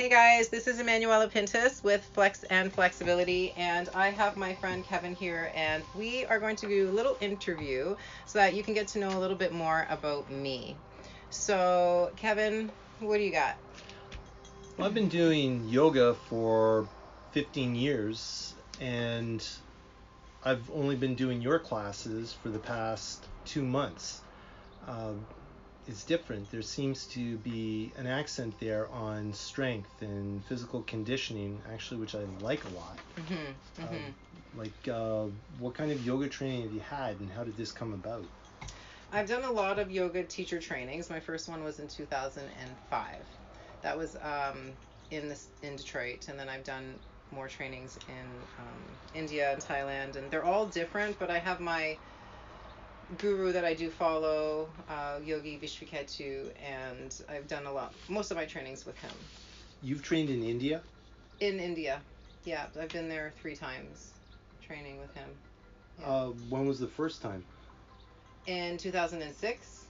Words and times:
Hey 0.00 0.08
guys, 0.08 0.48
this 0.48 0.68
is 0.68 0.78
Emanuela 0.78 1.26
Pintus 1.26 1.82
with 1.82 2.04
Flex 2.14 2.44
and 2.44 2.72
Flexibility, 2.72 3.52
and 3.56 3.88
I 3.96 4.10
have 4.10 4.36
my 4.36 4.54
friend 4.54 4.84
Kevin 4.84 5.12
here, 5.12 5.50
and 5.56 5.82
we 5.96 6.24
are 6.26 6.38
going 6.38 6.54
to 6.54 6.68
do 6.68 6.88
a 6.88 6.92
little 6.92 7.18
interview 7.20 7.96
so 8.24 8.38
that 8.38 8.54
you 8.54 8.62
can 8.62 8.74
get 8.74 8.86
to 8.88 9.00
know 9.00 9.08
a 9.08 9.18
little 9.18 9.36
bit 9.36 9.52
more 9.52 9.88
about 9.90 10.30
me. 10.30 10.76
So, 11.30 12.12
Kevin, 12.14 12.70
what 13.00 13.16
do 13.16 13.24
you 13.24 13.32
got? 13.32 13.56
Well, 14.76 14.86
I've 14.86 14.94
been 14.94 15.08
doing 15.08 15.68
yoga 15.68 16.14
for 16.28 16.86
15 17.32 17.74
years, 17.74 18.54
and 18.80 19.44
I've 20.44 20.70
only 20.70 20.94
been 20.94 21.16
doing 21.16 21.42
your 21.42 21.58
classes 21.58 22.36
for 22.40 22.50
the 22.50 22.60
past 22.60 23.26
two 23.44 23.64
months. 23.64 24.20
Um, 24.86 25.26
it's 25.88 26.04
different. 26.04 26.50
There 26.50 26.62
seems 26.62 27.06
to 27.08 27.36
be 27.38 27.92
an 27.96 28.06
accent 28.06 28.58
there 28.60 28.88
on 28.90 29.32
strength 29.32 30.02
and 30.02 30.44
physical 30.44 30.82
conditioning, 30.82 31.60
actually, 31.72 32.00
which 32.00 32.14
I 32.14 32.24
like 32.40 32.64
a 32.64 32.68
lot. 32.68 32.98
Mm-hmm, 33.16 33.82
Um, 33.82 34.14
like, 34.56 34.88
uh, 34.88 35.26
what 35.58 35.74
kind 35.74 35.90
of 35.90 36.04
yoga 36.04 36.28
training 36.28 36.62
have 36.62 36.72
you 36.72 36.80
had, 36.80 37.20
and 37.20 37.30
how 37.30 37.44
did 37.44 37.56
this 37.56 37.72
come 37.72 37.92
about? 37.94 38.24
I've 39.12 39.28
done 39.28 39.44
a 39.44 39.52
lot 39.52 39.78
of 39.78 39.90
yoga 39.90 40.22
teacher 40.24 40.60
trainings. 40.60 41.08
My 41.08 41.20
first 41.20 41.48
one 41.48 41.64
was 41.64 41.78
in 41.78 41.88
2005. 41.88 43.26
That 43.82 43.96
was 43.96 44.16
um, 44.16 44.72
in 45.10 45.28
this 45.28 45.48
in 45.62 45.76
Detroit, 45.76 46.28
and 46.28 46.38
then 46.38 46.48
I've 46.48 46.64
done 46.64 46.98
more 47.30 47.48
trainings 47.48 47.98
in 48.08 48.46
um, 48.58 48.82
India 49.14 49.52
and 49.52 49.62
Thailand, 49.62 50.16
and 50.16 50.30
they're 50.30 50.44
all 50.44 50.66
different. 50.66 51.18
But 51.18 51.30
I 51.30 51.38
have 51.38 51.60
my 51.60 51.96
guru 53.16 53.52
that 53.52 53.64
I 53.64 53.74
do 53.74 53.90
follow, 53.90 54.68
uh, 54.88 55.18
Yogi 55.22 55.58
Vishvketu, 55.58 56.52
and 56.62 57.18
I've 57.28 57.48
done 57.48 57.66
a 57.66 57.72
lot, 57.72 57.94
most 58.08 58.30
of 58.30 58.36
my 58.36 58.44
trainings 58.44 58.84
with 58.84 58.96
him 58.98 59.10
You've 59.82 60.02
trained 60.02 60.28
in 60.30 60.42
India. 60.42 60.82
in 61.40 61.58
India. 61.60 62.02
Yeah, 62.44 62.66
I've 62.78 62.92
been 62.92 63.08
there 63.08 63.32
three 63.40 63.56
times, 63.56 64.12
training 64.60 65.00
with 65.00 65.14
him. 65.14 65.28
Yeah. 65.98 66.06
Uh, 66.06 66.26
when 66.50 66.66
was 66.66 66.78
the 66.78 66.88
first 66.88 67.22
time? 67.22 67.44
in 68.46 68.78
2006 68.78 69.86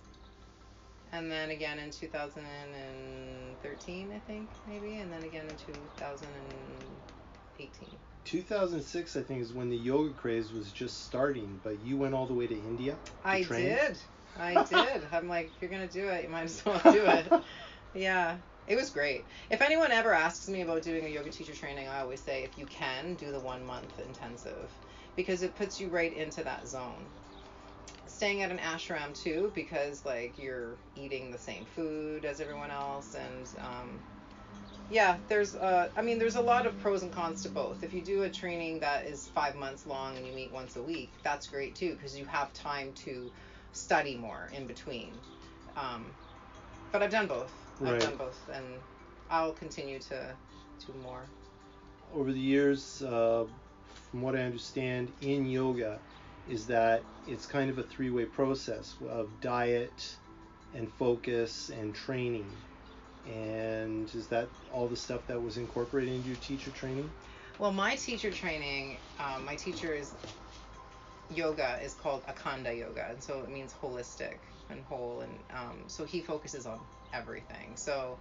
and 1.12 1.30
then 1.30 1.50
again 1.50 1.78
in 1.78 1.90
2013 1.90 4.12
i 4.12 4.18
think 4.18 4.48
maybe 4.66 4.96
and 4.96 5.12
then 5.12 5.22
again 5.22 5.46
in 5.48 5.56
2018 5.56 7.98
2006, 8.28 9.16
I 9.16 9.22
think, 9.22 9.40
is 9.40 9.52
when 9.52 9.70
the 9.70 9.76
yoga 9.76 10.12
craze 10.12 10.52
was 10.52 10.70
just 10.70 11.04
starting, 11.06 11.60
but 11.62 11.80
you 11.80 11.96
went 11.96 12.14
all 12.14 12.26
the 12.26 12.34
way 12.34 12.46
to 12.46 12.54
India. 12.54 12.98
to 13.04 13.10
i 13.24 13.42
train? 13.42 13.64
did. 13.64 13.98
I 14.36 14.62
did. 14.70 15.02
I'm 15.12 15.28
like 15.28 15.46
if 15.54 15.62
you're 15.62 15.70
gonna 15.70 15.88
do 15.88 16.08
it 16.08 16.24
you 16.24 16.28
might 16.30 16.44
as 16.44 16.64
well 16.64 16.80
do 16.84 17.04
it. 17.06 17.32
Yeah. 17.94 18.36
It 18.66 18.76
was 18.76 18.90
great. 18.90 19.24
If 19.50 19.62
anyone 19.62 19.92
ever 19.92 20.12
asks 20.12 20.46
me 20.48 20.60
about 20.60 20.82
doing 20.82 21.06
a 21.06 21.08
yoga 21.08 21.30
teacher 21.30 21.54
training 21.54 21.88
i 21.88 22.00
always 22.00 22.22
say 22.22 22.44
if 22.44 22.58
you 22.58 22.66
can 22.66 23.14
do 23.14 23.32
the 23.32 23.40
one 23.40 23.64
month 23.64 23.98
intensive 23.98 24.70
because 25.16 25.42
it 25.42 25.56
puts 25.56 25.80
you 25.80 25.88
right 25.88 26.12
into 26.12 26.44
that 26.44 26.68
zone. 26.68 27.06
Staying 28.06 28.42
at 28.42 28.50
an 28.50 28.58
ashram 28.58 29.14
too 29.14 29.52
because 29.54 30.04
like 30.04 30.38
you're 30.38 30.76
eating 30.94 31.30
the 31.30 31.38
same 31.38 31.64
food 31.64 32.24
as 32.26 32.40
everyone 32.40 32.70
else 32.70 33.14
and 33.14 33.46
um, 33.58 34.00
yeah 34.90 35.16
there's 35.28 35.54
uh, 35.54 35.88
i 35.96 36.02
mean 36.02 36.18
there's 36.18 36.36
a 36.36 36.40
lot 36.40 36.66
of 36.66 36.78
pros 36.80 37.02
and 37.02 37.12
cons 37.12 37.42
to 37.42 37.48
both. 37.48 37.82
If 37.82 37.92
you 37.92 38.00
do 38.00 38.22
a 38.22 38.30
training 38.30 38.80
that 38.80 39.06
is 39.06 39.28
five 39.28 39.54
months 39.54 39.86
long 39.86 40.16
and 40.16 40.26
you 40.26 40.32
meet 40.32 40.52
once 40.52 40.76
a 40.76 40.82
week 40.82 41.10
that's 41.22 41.46
great 41.46 41.74
too 41.74 41.94
because 41.94 42.18
you 42.18 42.24
have 42.26 42.52
time 42.54 42.92
to 43.04 43.30
study 43.72 44.16
more 44.16 44.48
in 44.54 44.66
between. 44.66 45.12
Um, 45.76 46.06
but 46.92 47.02
i've 47.02 47.10
done 47.10 47.26
both. 47.26 47.52
I've 47.84 48.00
done 48.00 48.16
both 48.16 48.38
and 48.52 48.64
i'll 49.30 49.52
continue 49.52 49.98
to 49.98 50.34
do 50.86 50.92
more. 51.02 51.22
Over 52.14 52.32
the 52.32 52.40
years, 52.40 53.02
uh, 53.02 53.44
from 54.10 54.22
what 54.22 54.34
I 54.34 54.40
understand 54.40 55.12
in 55.20 55.46
yoga, 55.46 55.98
is 56.48 56.66
that 56.66 57.02
it's 57.26 57.44
kind 57.44 57.70
of 57.70 57.78
a 57.78 57.82
three 57.82 58.10
way 58.10 58.24
process 58.24 58.94
of 59.10 59.28
diet 59.42 60.16
and 60.74 60.90
focus 60.94 61.70
and 61.70 61.94
training. 61.94 62.50
And 63.28 64.12
is 64.14 64.28
that 64.28 64.48
all 64.72 64.88
the 64.88 64.96
stuff 64.96 65.26
that 65.26 65.40
was 65.40 65.56
incorporated 65.58 66.14
into 66.14 66.28
your 66.28 66.36
teacher 66.36 66.70
training? 66.70 67.10
Well, 67.58 67.72
my 67.72 67.96
teacher 67.96 68.30
training, 68.30 68.98
um, 69.18 69.44
my 69.44 69.56
teacher's 69.56 70.14
yoga 71.30 71.78
is 71.82 71.94
called 71.94 72.22
Akhanda 72.26 72.76
yoga, 72.76 73.06
and 73.10 73.22
so 73.22 73.40
it 73.42 73.50
means 73.50 73.74
holistic 73.82 74.38
and 74.70 74.80
whole, 74.84 75.20
and 75.20 75.38
um, 75.50 75.82
so 75.88 76.04
he 76.04 76.20
focuses 76.20 76.66
on 76.66 76.78
everything. 77.12 77.76
So 77.76 78.16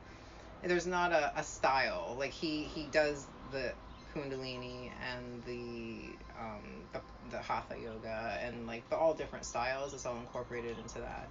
there's 0.64 0.88
not 0.88 1.12
a, 1.12 1.32
a 1.40 1.44
style 1.44 2.16
like 2.18 2.32
he 2.32 2.64
he 2.64 2.86
does 2.88 3.28
the 3.52 3.74
kundalini 4.14 4.92
and 5.14 5.44
the 5.44 6.18
um 6.40 6.64
the, 6.94 7.02
the 7.30 7.38
hatha 7.38 7.78
yoga 7.78 8.38
and 8.42 8.66
like 8.66 8.90
the 8.90 8.96
all 8.96 9.14
different 9.14 9.46
styles 9.46 9.94
it's 9.94 10.06
all 10.06 10.18
incorporated 10.18 10.78
into 10.80 11.00
that 11.00 11.30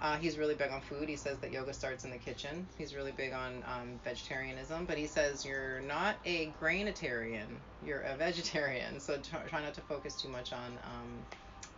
uh, 0.00 0.16
he's 0.16 0.36
really 0.38 0.54
big 0.54 0.70
on 0.70 0.80
food. 0.80 1.08
He 1.08 1.16
says 1.16 1.38
that 1.38 1.52
yoga 1.52 1.72
starts 1.72 2.04
in 2.04 2.10
the 2.10 2.18
kitchen. 2.18 2.66
He's 2.76 2.94
really 2.94 3.12
big 3.12 3.32
on 3.32 3.64
um, 3.66 3.98
vegetarianism, 4.04 4.84
but 4.84 4.98
he 4.98 5.06
says 5.06 5.44
you're 5.44 5.80
not 5.80 6.16
a 6.24 6.52
grainitarian, 6.60 7.48
you're 7.84 8.00
a 8.02 8.16
vegetarian. 8.16 9.00
So 9.00 9.16
t- 9.16 9.36
try 9.48 9.62
not 9.62 9.74
to 9.74 9.80
focus 9.82 10.20
too 10.20 10.28
much 10.28 10.52
on, 10.52 10.78
um, 10.84 11.26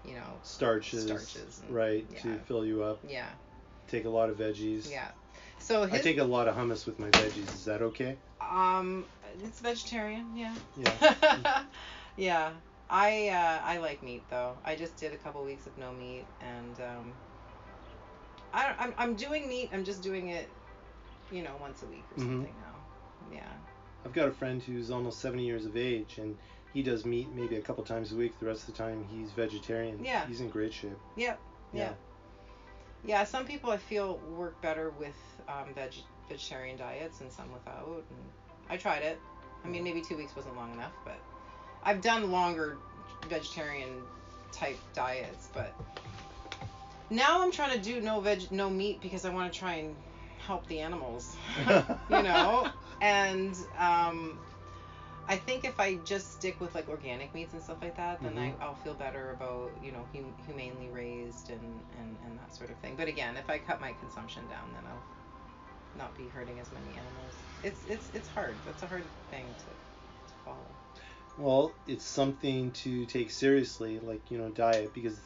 you 0.04 0.14
know, 0.14 0.40
Starches. 0.42 1.04
Starches 1.04 1.60
and- 1.60 1.74
right, 1.74 2.04
to 2.22 2.38
fill 2.46 2.64
you 2.64 2.82
up. 2.82 3.00
yeah, 3.06 3.28
Take 3.88 4.04
a 4.04 4.10
lot 4.10 4.30
of 4.30 4.36
veggies. 4.36 4.90
yeah. 4.90 5.08
So 5.60 5.84
I 5.84 5.98
take 5.98 6.18
a 6.18 6.24
lot 6.24 6.48
of 6.48 6.56
hummus 6.56 6.86
with 6.86 6.98
my 6.98 7.10
veggies. 7.10 7.54
Is 7.54 7.64
that 7.66 7.82
okay? 7.82 8.16
um, 8.40 9.04
it's 9.44 9.60
vegetarian, 9.60 10.36
yeah. 10.36 10.54
Yeah. 10.76 11.62
yeah. 12.16 12.50
I 12.90 13.28
uh, 13.28 13.60
I 13.64 13.78
like 13.78 14.02
meat 14.02 14.24
though. 14.30 14.56
I 14.64 14.74
just 14.74 14.96
did 14.96 15.12
a 15.12 15.16
couple 15.18 15.44
weeks 15.44 15.66
of 15.66 15.76
no 15.76 15.92
meat, 15.92 16.24
and 16.40 16.80
um, 16.80 17.12
I 18.53 18.66
don't- 18.69 18.81
I'm 18.81 18.94
I'm 18.98 19.14
doing 19.14 19.48
meat. 19.48 19.70
I'm 19.72 19.84
just 19.84 20.03
doing 20.03 20.28
it, 20.28 20.48
you 21.31 21.42
know, 21.42 21.54
once 21.60 21.82
a 21.82 21.86
week 21.86 22.04
or 22.12 22.20
Mhm. 22.20 22.26
something 22.26 22.54
now. 22.62 23.34
Yeah. 23.36 23.53
I've 24.04 24.12
got 24.12 24.28
a 24.28 24.32
friend 24.32 24.62
who's 24.62 24.91
almost 24.91 25.20
70 25.20 25.44
years 25.44 25.66
of 25.66 25.76
age, 25.76 26.19
and 26.19 26.36
he 26.72 26.82
does 26.82 27.04
meat 27.04 27.28
maybe 27.34 27.56
a 27.56 27.60
couple 27.62 27.84
times 27.84 28.12
a 28.12 28.16
week. 28.16 28.38
The 28.38 28.47
rest 28.47 28.69
of 28.69 28.75
the 28.75 28.82
time, 28.82 29.04
he's 29.10 29.32
vegetarian. 29.32 30.03
Yeah. 30.04 30.26
He's 30.26 30.41
in 30.41 30.48
great 30.48 30.72
shape. 30.72 30.98
Yep. 31.16 31.38
Yeah. 31.72 31.92
Yeah. 33.04 33.25
Some 33.25 33.44
people 33.44 33.70
I 33.70 33.76
feel 33.76 34.16
work 34.19 34.60
better 34.62 34.91
with 34.91 35.14
um, 35.48 35.72
veg 35.75 35.94
vegetarian 36.28 36.76
diets, 36.76 37.20
and 37.20 37.31
some 37.32 37.50
without. 37.53 37.87
And 38.10 38.31
I 38.70 38.76
tried 38.76 39.03
it. 39.03 39.19
I 39.64 39.69
mean, 39.69 39.82
maybe 39.82 40.00
two 40.03 40.16
weeks 40.16 40.37
wasn't 40.37 40.56
long 40.56 40.72
enough, 40.72 40.92
but 41.04 41.19
I've 41.82 42.00
done 42.00 42.31
longer 42.31 42.78
vegetarian 43.28 44.03
type 44.53 44.78
diets. 44.94 45.48
But 45.54 45.75
now 47.10 47.42
I'm 47.42 47.52
trying 47.52 47.72
to 47.72 47.78
do 47.82 48.00
no 48.00 48.20
veg, 48.20 48.50
no 48.50 48.70
meat 48.70 49.00
because 49.00 49.24
I 49.24 49.30
want 49.30 49.52
to 49.52 49.58
try 49.58 49.74
and 49.74 49.96
help 50.46 50.66
the 50.66 50.80
animals. 50.80 51.36
you 52.08 52.22
know, 52.22 52.69
and 53.00 53.54
um, 53.78 54.38
I 55.28 55.36
think 55.36 55.64
if 55.64 55.78
I 55.80 55.96
just 55.96 56.32
stick 56.32 56.60
with 56.60 56.74
like 56.74 56.88
organic 56.88 57.34
meats 57.34 57.52
and 57.52 57.62
stuff 57.62 57.78
like 57.82 57.96
that, 57.96 58.22
then 58.22 58.34
Mhm. 58.34 58.54
I, 58.60 58.64
I'll 58.64 58.74
feel 58.76 58.94
better 58.94 59.32
about 59.32 59.72
you 59.82 59.92
know 59.92 60.06
hum- 60.14 60.34
humanely 60.46 60.88
raised 60.91 61.50
and, 61.50 61.82
and 61.98 62.16
and 62.24 62.38
that 62.38 62.54
sort 62.54 62.70
of 62.70 62.78
thing. 62.78 62.96
But 62.96 63.08
again, 63.08 63.36
if 63.36 63.48
I 63.50 63.58
cut 63.58 63.80
my 63.80 63.92
consumption 63.92 64.46
down, 64.48 64.72
then 64.75 64.84
I'll 64.86 65.02
not 65.94 66.14
be 66.16 66.28
hurting 66.28 66.58
as 66.60 66.72
many 66.72 66.94
animals. 66.94 67.34
It's 67.62 67.84
it's 67.86 68.10
it's 68.14 68.28
hard. 68.28 68.56
That's 68.64 68.82
a 68.82 68.86
hard 68.86 69.04
thing 69.30 69.54
to, 69.58 69.64
to 69.66 70.34
follow. 70.44 70.66
Well, 71.36 71.75
it's 71.86 72.04
something 72.04 72.72
to 72.72 73.06
take 73.06 73.30
seriously, 73.30 73.98
like, 74.00 74.30
you 74.30 74.38
know, 74.38 74.50
diet, 74.50 74.92
because 74.92 75.19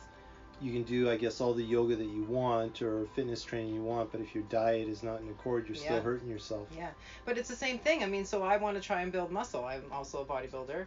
you 0.62 0.72
can 0.72 0.84
do, 0.84 1.10
I 1.10 1.16
guess, 1.16 1.40
all 1.40 1.52
the 1.52 1.62
yoga 1.62 1.96
that 1.96 2.06
you 2.06 2.22
want 2.22 2.82
or 2.82 3.06
fitness 3.14 3.42
training 3.42 3.74
you 3.74 3.82
want, 3.82 4.12
but 4.12 4.20
if 4.20 4.34
your 4.34 4.44
diet 4.44 4.88
is 4.88 5.02
not 5.02 5.20
in 5.20 5.28
accord, 5.28 5.66
you're 5.66 5.76
still 5.76 6.00
hurting 6.00 6.28
yourself. 6.28 6.68
Yeah, 6.76 6.90
but 7.24 7.36
it's 7.36 7.48
the 7.48 7.56
same 7.56 7.78
thing. 7.78 8.02
I 8.02 8.06
mean, 8.06 8.24
so 8.24 8.42
I 8.42 8.56
want 8.56 8.76
to 8.76 8.82
try 8.82 9.02
and 9.02 9.10
build 9.10 9.32
muscle. 9.32 9.64
I'm 9.64 9.84
also 9.92 10.22
a 10.22 10.24
bodybuilder, 10.24 10.86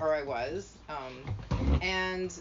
or 0.00 0.14
I 0.14 0.22
was, 0.22 0.78
um, 0.88 1.78
and 1.82 2.40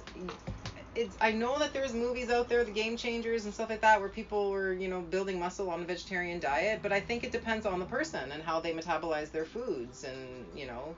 it's. 0.96 1.16
I 1.22 1.32
know 1.32 1.60
that 1.60 1.74
there's 1.74 1.94
movies 1.94 2.30
out 2.30 2.50
there, 2.50 2.64
the 2.64 2.72
Game 2.72 2.98
Changers 2.98 3.46
and 3.46 3.54
stuff 3.54 3.70
like 3.70 3.82
that, 3.82 4.00
where 4.00 4.10
people 4.10 4.52
were, 4.52 4.74
you 4.74 4.88
know, 4.88 5.02
building 5.02 5.40
muscle 5.40 5.70
on 5.70 5.82
a 5.82 5.86
vegetarian 5.86 6.40
diet. 6.40 6.82
But 6.82 6.92
I 6.92 7.00
think 7.00 7.24
it 7.24 7.32
depends 7.32 7.66
on 7.66 7.80
the 7.80 7.86
person 7.86 8.32
and 8.32 8.44
how 8.44 8.60
they 8.60 8.74
metabolize 8.74 9.32
their 9.32 9.46
foods, 9.46 10.04
and 10.04 10.46
you 10.58 10.68
know, 10.68 10.96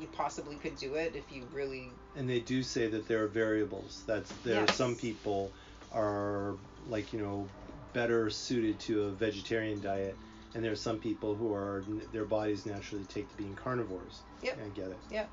you 0.00 0.06
possibly 0.08 0.56
could 0.56 0.76
do 0.76 0.94
it 0.94 1.14
if 1.14 1.30
you 1.32 1.44
really. 1.52 1.90
And 2.16 2.28
they 2.28 2.40
do 2.40 2.62
say 2.62 2.88
that 2.88 3.06
there 3.08 3.24
are 3.24 3.28
variables. 3.28 4.02
That's 4.06 4.30
there 4.44 4.62
are 4.62 4.72
some 4.72 4.94
people 4.94 5.52
are 5.92 6.54
like, 6.88 7.12
you 7.12 7.20
know, 7.20 7.48
better 7.92 8.30
suited 8.30 8.78
to 8.80 9.04
a 9.04 9.10
vegetarian 9.10 9.80
diet, 9.80 10.16
and 10.54 10.64
there 10.64 10.72
are 10.72 10.76
some 10.76 10.98
people 10.98 11.34
who 11.34 11.52
are 11.52 11.82
their 12.12 12.24
bodies 12.24 12.66
naturally 12.66 13.04
take 13.04 13.28
to 13.30 13.36
being 13.36 13.54
carnivores. 13.54 14.20
Yeah, 14.42 14.52
I 14.52 14.68
get 14.68 14.88
it. 14.88 15.00
Yeah. 15.10 15.26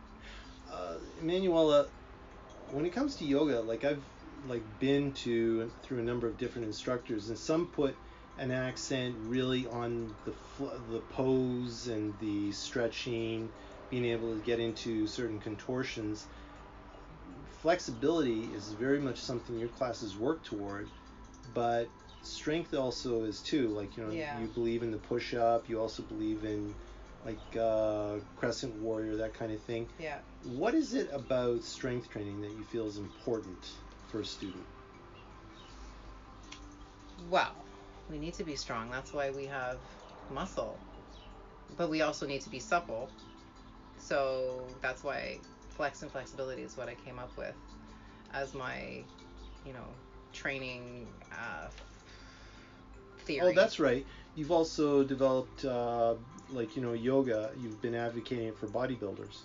Uh, 0.72 0.96
Emanuela, 1.22 1.86
when 2.74 2.86
it 2.86 2.94
comes 2.94 3.16
to 3.18 3.26
yoga, 3.26 3.62
like 3.62 3.84
I've 3.86 4.04
like 4.46 4.64
been 4.80 5.14
to 5.14 5.70
through 5.84 6.00
a 6.00 6.04
number 6.04 6.28
of 6.28 6.38
different 6.38 6.68
instructors, 6.68 7.30
and 7.30 7.38
some 7.38 7.68
put 7.68 7.96
an 8.38 8.52
accent 8.52 9.16
really 9.28 9.68
on 9.68 10.14
the 10.26 10.34
the 10.90 11.00
pose 11.12 11.88
and 11.88 12.18
the 12.20 12.52
stretching, 12.52 13.50
being 13.90 14.06
able 14.06 14.34
to 14.36 14.42
get 14.42 14.60
into 14.60 15.06
certain 15.08 15.40
contortions. 15.40 16.26
Flexibility 17.62 18.54
is 18.54 18.74
very 18.74 19.00
much 19.00 19.20
something 19.20 19.58
your 19.58 19.70
classes 19.70 20.18
work 20.18 20.44
toward, 20.44 20.90
but 21.54 21.88
strength 22.24 22.74
also 22.74 23.24
is 23.24 23.42
too. 23.42 23.70
Like 23.70 23.96
you 23.96 24.04
know, 24.04 24.12
Yeah. 24.12 24.40
you 24.40 24.48
believe 24.48 24.84
in 24.84 24.92
the 24.92 24.98
push 24.98 25.34
up. 25.34 25.70
You 25.70 25.80
also 25.80 26.04
believe 26.04 26.44
in 26.44 26.74
like 27.26 27.58
uh, 27.60 28.16
crescent 28.38 28.76
warrior, 28.76 29.16
that 29.18 29.34
kind 29.34 29.52
of 29.52 29.62
thing. 29.62 29.88
Yeah. 30.00 30.20
What 30.44 30.74
is 30.74 30.94
it 30.94 31.10
about 31.14 31.64
strength 31.64 32.10
training 32.10 32.42
that 32.42 32.52
you 32.52 32.64
feel 32.64 32.88
is 32.88 32.98
important 32.98 33.72
for 34.08 34.20
a 34.20 34.26
student? 34.26 34.66
Well, 37.30 37.56
we 38.10 38.18
need 38.18 38.34
to 38.36 38.44
be 38.44 38.56
strong. 38.56 38.90
That's 38.90 39.14
why 39.14 39.30
we 39.32 39.46
have 39.46 39.80
muscle. 40.30 40.78
But 41.78 41.90
we 41.90 42.02
also 42.02 42.28
need 42.28 42.42
to 42.42 42.50
be 42.50 42.60
supple. 42.60 43.10
So 43.98 44.68
that's 44.82 45.04
why 45.04 45.40
flex 45.70 46.02
and 46.02 46.12
flexibility 46.12 46.62
is 46.62 46.78
what 46.78 46.90
I 46.90 46.96
came 46.96 47.20
up 47.20 47.36
with 47.38 47.56
as 48.34 48.54
my, 48.54 49.02
you 49.66 49.74
know, 49.74 49.88
training 50.34 51.08
uh, 51.32 51.68
theory. 53.20 53.52
Oh, 53.52 53.54
that's 53.56 53.80
right. 53.80 54.06
You've 54.36 54.52
also 54.52 55.04
developed, 55.04 55.64
uh, 55.64 56.16
like, 56.52 56.76
you 56.76 56.82
know, 56.82 56.94
yoga. 56.94 57.52
You've 57.62 57.82
been 57.82 57.96
advocating 57.96 58.48
it 58.48 58.58
for 58.58 58.68
bodybuilders. 58.68 59.40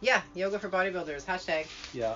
Yeah, 0.00 0.22
yoga 0.34 0.58
for 0.58 0.68
bodybuilders. 0.68 1.24
Hashtag. 1.24 1.66
Yeah. 1.94 2.14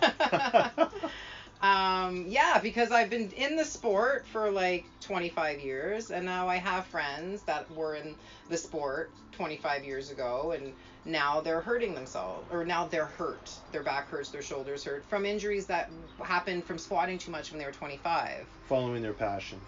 um, 1.62 2.26
yeah, 2.28 2.58
because 2.62 2.92
I've 2.92 3.10
been 3.10 3.31
in 3.31 3.56
the 3.56 3.64
sport 3.64 4.26
for 4.26 4.50
like 4.50 4.84
25 5.00 5.60
years, 5.60 6.10
and 6.10 6.25
now 6.25 6.48
I 6.48 6.56
have 6.56 6.87
friends 6.87 7.42
that 7.42 7.70
were 7.75 7.94
in 7.94 8.14
the 8.48 8.56
sport 8.56 9.10
25 9.32 9.84
years 9.84 10.10
ago, 10.10 10.52
and 10.52 10.72
now 11.06 11.40
they're 11.40 11.62
hurting 11.62 11.94
themselves, 11.94 12.46
or 12.52 12.64
now 12.64 12.87
they're 12.87 13.06
hurt. 13.06 13.50
Their 13.72 13.82
back 13.82 14.08
hurts, 14.08 14.28
their 14.28 14.42
shoulders 14.42 14.84
hurt 14.84 15.02
from 15.08 15.25
injuries 15.25 15.66
that 15.66 15.90
happened 16.22 16.64
from 16.64 16.76
squatting 16.76 17.16
too 17.16 17.31
much 17.31 17.50
when 17.50 17.58
they 17.58 17.64
were 17.64 17.72
25. 17.72 18.46
Following 18.69 19.02
their 19.02 19.14
passion. 19.14 19.58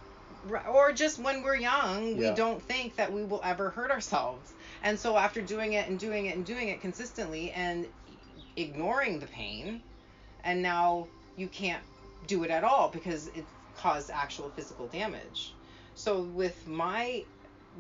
Or 0.68 0.92
just 0.92 1.18
when 1.18 1.42
we're 1.42 1.56
young, 1.56 2.16
Yeah. 2.16 2.30
we 2.30 2.36
don't 2.36 2.62
think 2.62 2.96
that 2.96 3.12
we 3.12 3.24
will 3.24 3.40
ever 3.44 3.70
hurt 3.70 3.90
ourselves. 3.90 4.52
And 4.82 4.98
so 4.98 5.16
after 5.16 5.40
doing 5.40 5.74
it 5.74 5.88
and 5.88 5.98
doing 5.98 6.26
it 6.26 6.36
and 6.36 6.44
doing 6.44 6.68
it 6.68 6.80
consistently 6.80 7.50
and 7.52 7.86
ignoring 8.56 9.20
the 9.20 9.26
pain, 9.26 9.82
and 10.44 10.62
now 10.62 11.06
you 11.36 11.48
can't 11.48 11.82
do 12.26 12.44
it 12.44 12.50
at 12.50 12.64
all 12.64 12.88
because 12.88 13.28
it 13.28 13.46
caused 13.76 14.10
actual 14.10 14.50
physical 14.50 14.88
damage. 14.88 15.54
So 15.94 16.20
with 16.20 16.66
my 16.66 17.24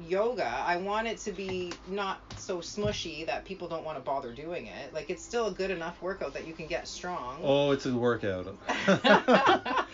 yoga, 0.00 0.46
I 0.46 0.76
want 0.76 1.06
it 1.06 1.18
to 1.18 1.32
be 1.32 1.72
not 1.88 2.18
so 2.36 2.58
smushy 2.58 3.26
that 3.26 3.44
people 3.44 3.68
don't 3.68 3.84
want 3.84 3.98
to 3.98 4.02
bother 4.02 4.32
doing 4.32 4.66
it. 4.66 4.94
Like 4.94 5.10
it's 5.10 5.24
still 5.24 5.46
a 5.46 5.52
good 5.52 5.70
enough 5.70 6.00
workout 6.02 6.34
that 6.34 6.46
you 6.46 6.54
can 6.54 6.66
get 6.66 6.88
strong. 6.88 7.38
Oh, 7.42 7.70
it's 7.72 7.86
a 7.86 7.94
workout. 7.94 8.56
but 8.86 9.86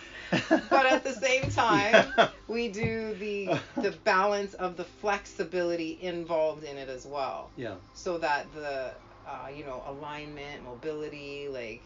at 0.85 1.03
the 1.03 1.13
same 1.13 1.49
time, 1.51 2.05
Yeah. 2.17 2.29
we 2.47 2.69
do 2.69 3.13
the 3.15 3.59
the 3.81 3.91
balance 4.03 4.53
of 4.53 4.77
the 4.77 4.85
flexibility 4.85 5.97
involved 6.01 6.63
in 6.63 6.77
it 6.77 6.89
as 6.89 7.05
well, 7.05 7.49
Yeah. 7.55 7.75
so 7.93 8.17
that 8.19 8.51
the 8.53 8.91
uh, 9.27 9.47
you 9.55 9.63
know 9.65 9.83
alignment, 9.87 10.63
mobility, 10.63 11.47
like 11.49 11.81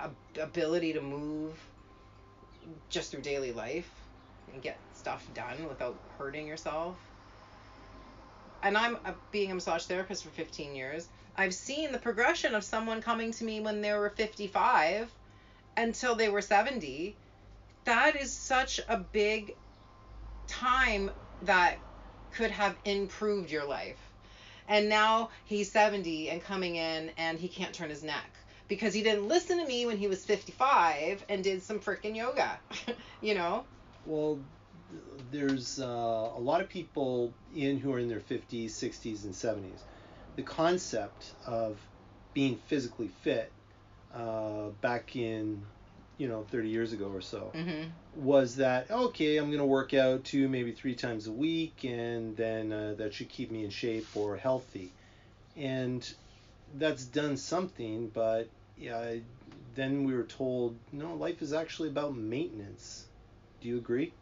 ab- 0.00 0.14
ability 0.40 0.94
to 0.94 1.00
move 1.00 1.52
just 2.88 3.10
through 3.10 3.22
daily 3.22 3.52
life 3.52 3.90
and 4.52 4.62
get 4.62 4.78
stuff 4.94 5.26
done 5.34 5.68
without 5.68 5.96
hurting 6.18 6.46
yourself. 6.46 6.96
And 8.62 8.78
I'm 8.78 8.98
being 9.30 9.50
a 9.50 9.54
massage 9.54 9.84
therapist 9.84 10.24
for 10.24 10.30
15 10.30 10.74
years. 10.74 11.08
I've 11.36 11.54
seen 11.54 11.92
the 11.92 11.98
progression 11.98 12.54
of 12.54 12.62
someone 12.62 13.02
coming 13.02 13.32
to 13.32 13.44
me 13.44 13.60
when 13.60 13.80
they 13.80 13.92
were 13.92 14.10
55 14.10 15.10
until 15.76 16.14
they 16.14 16.28
were 16.28 16.42
70 16.42 17.16
that 17.84 18.16
is 18.16 18.32
such 18.32 18.80
a 18.88 18.96
big 18.96 19.54
time 20.46 21.10
that 21.42 21.78
could 22.32 22.50
have 22.50 22.76
improved 22.84 23.50
your 23.50 23.64
life. 23.64 23.98
And 24.68 24.88
now 24.88 25.30
he's 25.44 25.70
70 25.70 26.30
and 26.30 26.42
coming 26.42 26.76
in 26.76 27.10
and 27.18 27.38
he 27.38 27.48
can't 27.48 27.74
turn 27.74 27.90
his 27.90 28.02
neck 28.02 28.30
because 28.68 28.94
he 28.94 29.02
didn't 29.02 29.28
listen 29.28 29.58
to 29.58 29.66
me 29.66 29.86
when 29.86 29.98
he 29.98 30.06
was 30.06 30.24
55 30.24 31.24
and 31.28 31.42
did 31.42 31.62
some 31.62 31.80
freaking 31.80 32.16
yoga. 32.16 32.58
you 33.20 33.34
know? 33.34 33.64
Well, 34.06 34.38
there's 35.30 35.78
uh, 35.78 35.84
a 36.36 36.40
lot 36.40 36.60
of 36.60 36.68
people 36.68 37.32
in 37.54 37.78
who 37.78 37.92
are 37.92 37.98
in 37.98 38.08
their 38.08 38.20
50s, 38.20 38.74
60s, 38.74 39.24
and 39.24 39.34
70s. 39.34 39.82
The 40.36 40.42
concept 40.42 41.34
of 41.46 41.78
being 42.34 42.56
physically 42.56 43.08
fit 43.08 43.52
uh, 44.14 44.68
back 44.80 45.16
in, 45.16 45.62
you 46.18 46.28
know, 46.28 46.44
30 46.50 46.68
years 46.68 46.92
ago 46.92 47.06
or 47.08 47.20
so 47.20 47.52
Mhm. 47.54 47.90
was 48.16 48.56
that 48.56 48.90
okay? 48.90 49.36
I'm 49.38 49.50
gonna 49.50 49.64
work 49.66 49.94
out 49.94 50.24
two, 50.24 50.48
maybe 50.48 50.72
three 50.72 50.94
times 50.94 51.26
a 51.26 51.32
week, 51.32 51.84
and 51.84 52.36
then 52.36 52.72
uh, 52.72 52.94
that 52.98 53.14
should 53.14 53.28
keep 53.28 53.50
me 53.50 53.64
in 53.64 53.70
shape 53.70 54.06
or 54.14 54.36
healthy. 54.36 54.92
And 55.56 56.08
that's 56.78 57.04
done 57.04 57.36
something, 57.36 58.08
but 58.08 58.48
yeah, 58.76 59.14
then 59.74 60.04
we 60.04 60.14
were 60.14 60.24
told 60.24 60.76
no, 60.92 61.14
life 61.14 61.42
is 61.42 61.52
actually 61.52 61.88
about 61.90 62.16
maintenance. 62.16 63.06
Do 63.60 63.68
you 63.68 63.76
agree? 63.78 64.12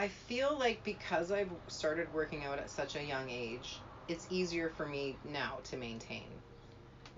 I 0.00 0.08
feel 0.08 0.58
like 0.58 0.82
because 0.82 1.30
I've 1.30 1.52
started 1.68 2.10
working 2.10 2.42
out 2.42 2.58
at 2.58 2.70
such 2.70 2.96
a 2.96 3.04
young 3.04 3.28
age, 3.28 3.82
it's 4.08 4.26
easier 4.30 4.70
for 4.70 4.86
me 4.86 5.18
now 5.24 5.58
to 5.64 5.76
maintain 5.76 6.24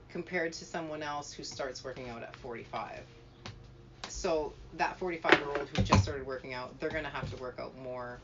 compared 0.09 0.53
to 0.55 0.65
someone 0.65 1.01
else 1.01 1.33
who 1.33 1.45
starts 1.45 1.85
working 1.85 2.09
out 2.09 2.25
at 2.25 2.35
45. 2.35 3.07
So 4.09 4.55
that 4.73 4.99
45 4.99 5.33
year 5.33 5.49
old 5.51 5.69
who 5.69 5.85
just 5.85 6.03
started 6.03 6.27
working 6.27 6.55
out, 6.55 6.81
they're 6.81 6.91
gonna 6.91 7.09
have 7.09 7.31
to 7.31 7.37
work 7.37 7.61
out 7.61 7.79
more 7.79 8.19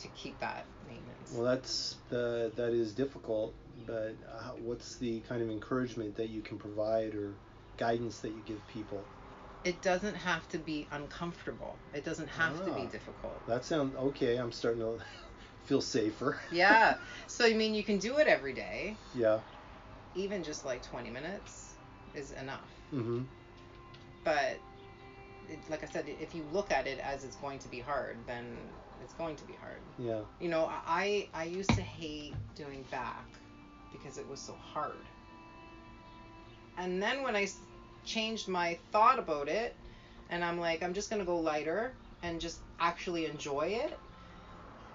to 0.00 0.08
keep 0.08 0.40
that 0.40 0.66
maintenance. 0.84 1.30
Well, 1.32 1.44
that's 1.44 1.94
the 2.08 2.50
that 2.56 2.72
is 2.72 2.92
difficult, 2.92 3.54
but 3.86 4.16
uh, 4.28 4.50
what's 4.64 4.96
the 4.96 5.20
kind 5.20 5.42
of 5.42 5.48
encouragement 5.48 6.16
that 6.16 6.28
you 6.28 6.42
can 6.42 6.58
provide 6.58 7.14
or 7.14 7.36
guidance 7.76 8.18
that 8.22 8.32
you 8.32 8.42
give 8.42 8.66
people? 8.66 9.06
It 9.66 9.82
doesn't 9.82 10.14
have 10.14 10.48
to 10.50 10.58
be 10.58 10.86
uncomfortable. 10.92 11.76
It 11.92 12.04
doesn't 12.04 12.28
have 12.28 12.56
to 12.64 12.72
be 12.72 12.84
Ah. 12.88 12.96
difficult. 12.96 13.46
That 13.46 13.64
sounds 13.64 13.94
okay. 13.96 14.36
I'm 14.36 14.52
starting 14.52 14.80
to 14.82 14.98
feel 15.64 15.80
safer. 15.80 16.38
Yeah. 16.52 16.96
So 17.26 17.44
I 17.44 17.52
mean, 17.52 17.74
you 17.74 17.82
can 17.82 17.98
do 17.98 18.16
it 18.18 18.28
every 18.28 18.52
day. 18.52 18.96
Yeah. 19.14 19.40
Even 20.14 20.42
just 20.44 20.64
like 20.64 20.80
20 20.82 21.10
minutes 21.10 21.74
is 22.14 22.32
enough. 22.32 22.70
Mm-hmm. 22.94 23.22
but 24.24 24.56
it, 25.48 25.58
like 25.70 25.82
I 25.82 25.86
said, 25.86 26.04
if 26.08 26.34
you 26.34 26.44
look 26.52 26.70
at 26.72 26.86
it 26.86 26.98
as 27.00 27.24
it's 27.24 27.36
going 27.36 27.58
to 27.60 27.68
be 27.68 27.80
hard, 27.80 28.16
then 28.26 28.44
it's 29.02 29.14
going 29.14 29.36
to 29.36 29.44
be 29.44 29.54
hard. 29.64 29.80
Yeah. 29.98 30.20
You 30.40 30.48
know, 30.48 30.64
I 31.02 31.28
I 31.34 31.44
used 31.44 31.70
to 31.70 31.82
hate 31.82 32.34
doing 32.54 32.84
back 32.90 33.26
because 33.92 34.18
it 34.18 34.26
was 34.28 34.40
so 34.40 34.54
hard. 34.74 35.04
And 36.78 37.02
then 37.02 37.22
when 37.22 37.34
I 37.36 37.46
changed 38.06 38.48
my 38.48 38.78
thought 38.92 39.18
about 39.18 39.48
it, 39.48 39.74
and 40.30 40.44
I'm 40.44 40.58
like, 40.58 40.82
I'm 40.82 40.94
just 40.94 41.10
gonna 41.10 41.24
go 41.24 41.38
lighter 41.38 41.92
and 42.22 42.40
just 42.40 42.60
actually 42.80 43.26
enjoy 43.26 43.78
it, 43.84 43.98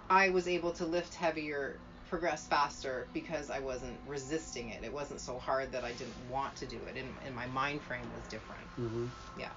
I 0.10 0.30
was 0.30 0.48
able 0.48 0.72
to 0.74 0.86
lift 0.86 1.14
heavier, 1.14 1.80
progress 2.10 2.46
faster 2.48 3.08
because 3.14 3.50
I 3.50 3.60
wasn't 3.60 3.98
resisting 4.06 4.70
it. 4.70 4.84
It 4.84 4.92
wasn't 4.92 5.22
so 5.22 5.40
hard 5.40 5.72
that 5.72 5.86
I 5.86 5.94
didn't 5.94 6.30
want 6.30 6.54
to 6.58 6.66
do 6.66 6.76
it, 6.76 6.98
and, 6.98 7.08
and 7.26 7.34
my 7.36 7.48
mind 7.48 7.82
frame 7.82 8.04
was 8.14 8.28
different. 8.28 8.68
Mm-hmm. 8.78 9.06
Yeah. 9.38 9.52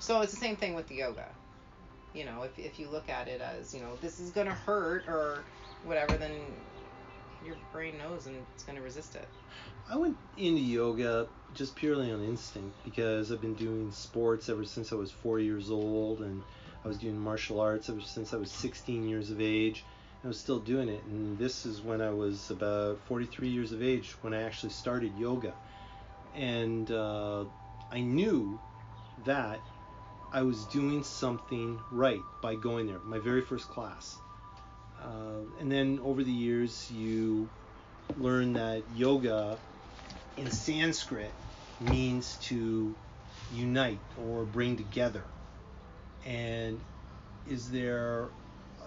So 0.00 0.20
it's 0.20 0.32
the 0.32 0.38
same 0.38 0.56
thing 0.56 0.74
with 0.74 0.88
the 0.88 0.96
yoga. 0.96 1.26
You 2.12 2.24
know, 2.24 2.42
if, 2.42 2.58
if 2.58 2.80
you 2.80 2.88
look 2.88 3.08
at 3.08 3.28
it 3.28 3.40
as, 3.40 3.72
you 3.72 3.80
know, 3.80 3.96
this 4.02 4.18
is 4.18 4.30
going 4.30 4.48
to 4.48 4.52
hurt 4.52 5.04
or 5.06 5.44
whatever, 5.84 6.16
then 6.16 6.32
your 7.46 7.54
brain 7.72 7.96
knows 7.98 8.26
and 8.26 8.36
it's 8.54 8.64
going 8.64 8.76
to 8.76 8.82
resist 8.82 9.14
it. 9.14 9.28
I 9.88 9.96
went 9.96 10.16
into 10.36 10.60
yoga 10.60 11.28
just 11.54 11.74
purely 11.76 12.10
on 12.12 12.22
instinct 12.22 12.76
because 12.84 13.32
I've 13.32 13.40
been 13.40 13.54
doing 13.54 13.90
sports 13.90 14.48
ever 14.48 14.64
since 14.64 14.92
I 14.92 14.94
was 14.96 15.10
four 15.10 15.38
years 15.38 15.70
old, 15.70 16.20
and 16.20 16.42
I 16.84 16.88
was 16.88 16.98
doing 16.98 17.18
martial 17.18 17.60
arts 17.60 17.88
ever 17.88 18.00
since 18.00 18.32
I 18.32 18.36
was 18.36 18.50
16 18.50 19.08
years 19.08 19.30
of 19.30 19.40
age. 19.40 19.84
I 20.24 20.28
was 20.28 20.38
still 20.38 20.58
doing 20.58 20.88
it, 20.88 21.02
and 21.04 21.38
this 21.38 21.64
is 21.64 21.80
when 21.80 22.02
I 22.02 22.10
was 22.10 22.50
about 22.50 22.98
43 23.06 23.48
years 23.48 23.72
of 23.72 23.82
age 23.82 24.14
when 24.20 24.34
I 24.34 24.42
actually 24.42 24.70
started 24.70 25.12
yoga, 25.18 25.54
and 26.34 26.90
uh, 26.90 27.44
I 27.90 28.00
knew 28.00 28.58
that 29.24 29.60
I 30.32 30.42
was 30.42 30.64
doing 30.66 31.02
something 31.02 31.80
right 31.90 32.22
by 32.42 32.54
going 32.54 32.86
there. 32.86 33.00
My 33.06 33.18
very 33.18 33.40
first 33.40 33.68
class, 33.68 34.18
uh, 35.02 35.40
and 35.58 35.72
then 35.72 36.00
over 36.02 36.22
the 36.22 36.30
years 36.30 36.90
you 36.90 37.48
learn 38.18 38.52
that 38.52 38.84
yoga 38.94 39.58
in 40.36 40.50
Sanskrit 40.50 41.32
means 41.80 42.36
to 42.42 42.94
unite 43.52 44.00
or 44.18 44.44
bring 44.44 44.76
together. 44.76 45.24
And 46.26 46.80
is 47.48 47.70
there 47.70 48.28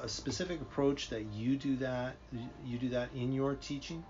a 0.02 0.08
specific 0.08 0.62
approach 0.62 1.10
that 1.10 1.26
you 1.34 1.56
do 1.56 1.76
that 1.78 2.16
you 2.66 2.78
do 2.78 2.90
that 2.90 3.10
in 3.16 3.34
your 3.34 3.56
teaching? 3.56 4.04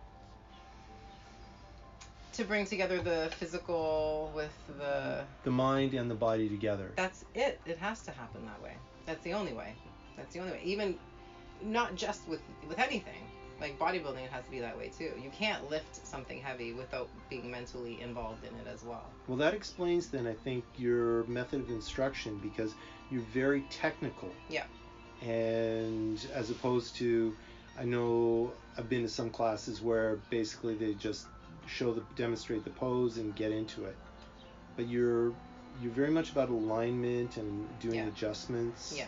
To 2.33 2.43
bring 2.43 2.65
together 2.65 2.99
the 2.99 3.31
physical 3.37 4.31
with 4.35 4.51
the 4.79 5.23
the 5.43 5.51
mind 5.51 5.93
and 5.93 6.09
the 6.09 6.15
body 6.15 6.49
together. 6.49 6.91
That's 6.95 7.25
it. 7.35 7.59
It 7.65 7.77
has 7.77 8.01
to 8.03 8.11
happen 8.11 8.45
that 8.45 8.61
way. 8.61 8.73
That's 9.05 9.23
the 9.23 9.33
only 9.33 9.53
way. 9.53 9.73
That's 10.17 10.33
the 10.33 10.39
only 10.39 10.53
way. 10.53 10.61
Even 10.63 10.97
not 11.63 11.95
just 11.95 12.27
with 12.27 12.41
with 12.67 12.79
anything. 12.79 13.21
Like 13.63 13.79
bodybuilding, 13.79 14.25
it 14.25 14.29
has 14.31 14.43
to 14.43 14.51
be 14.51 14.59
that 14.59 14.77
way 14.77 14.89
too. 14.89 15.13
You 15.17 15.29
can't 15.29 15.69
lift 15.69 16.05
something 16.05 16.41
heavy 16.41 16.73
without 16.73 17.07
being 17.29 17.49
mentally 17.49 18.01
involved 18.01 18.43
in 18.43 18.53
it 18.55 18.67
as 18.67 18.83
well. 18.83 19.09
Well, 19.25 19.37
that 19.37 19.53
explains 19.53 20.07
then 20.07 20.27
I 20.27 20.33
think 20.33 20.65
your 20.75 21.23
method 21.27 21.61
of 21.61 21.69
instruction 21.69 22.39
because 22.43 22.75
you're 23.09 23.21
very 23.21 23.61
technical. 23.69 24.35
Yeah. 24.49 24.65
And 25.21 26.19
as 26.33 26.49
opposed 26.49 26.97
to, 26.97 27.33
I 27.79 27.85
know 27.85 28.51
I've 28.77 28.89
been 28.89 29.03
to 29.03 29.07
some 29.07 29.29
classes 29.29 29.81
where 29.81 30.17
basically 30.29 30.75
they 30.75 30.93
just 30.93 31.27
show 31.65 31.93
the 31.93 32.03
demonstrate 32.17 32.65
the 32.65 32.69
pose 32.71 33.17
and 33.17 33.33
get 33.33 33.53
into 33.53 33.85
it. 33.85 33.95
But 34.75 34.87
you're 34.87 35.31
you're 35.81 35.93
very 35.93 36.11
much 36.11 36.33
about 36.33 36.49
alignment 36.49 37.37
and 37.37 37.79
doing 37.79 37.95
Yeah. 37.95 38.07
adjustments. 38.07 38.93
Yeah. 38.93 39.07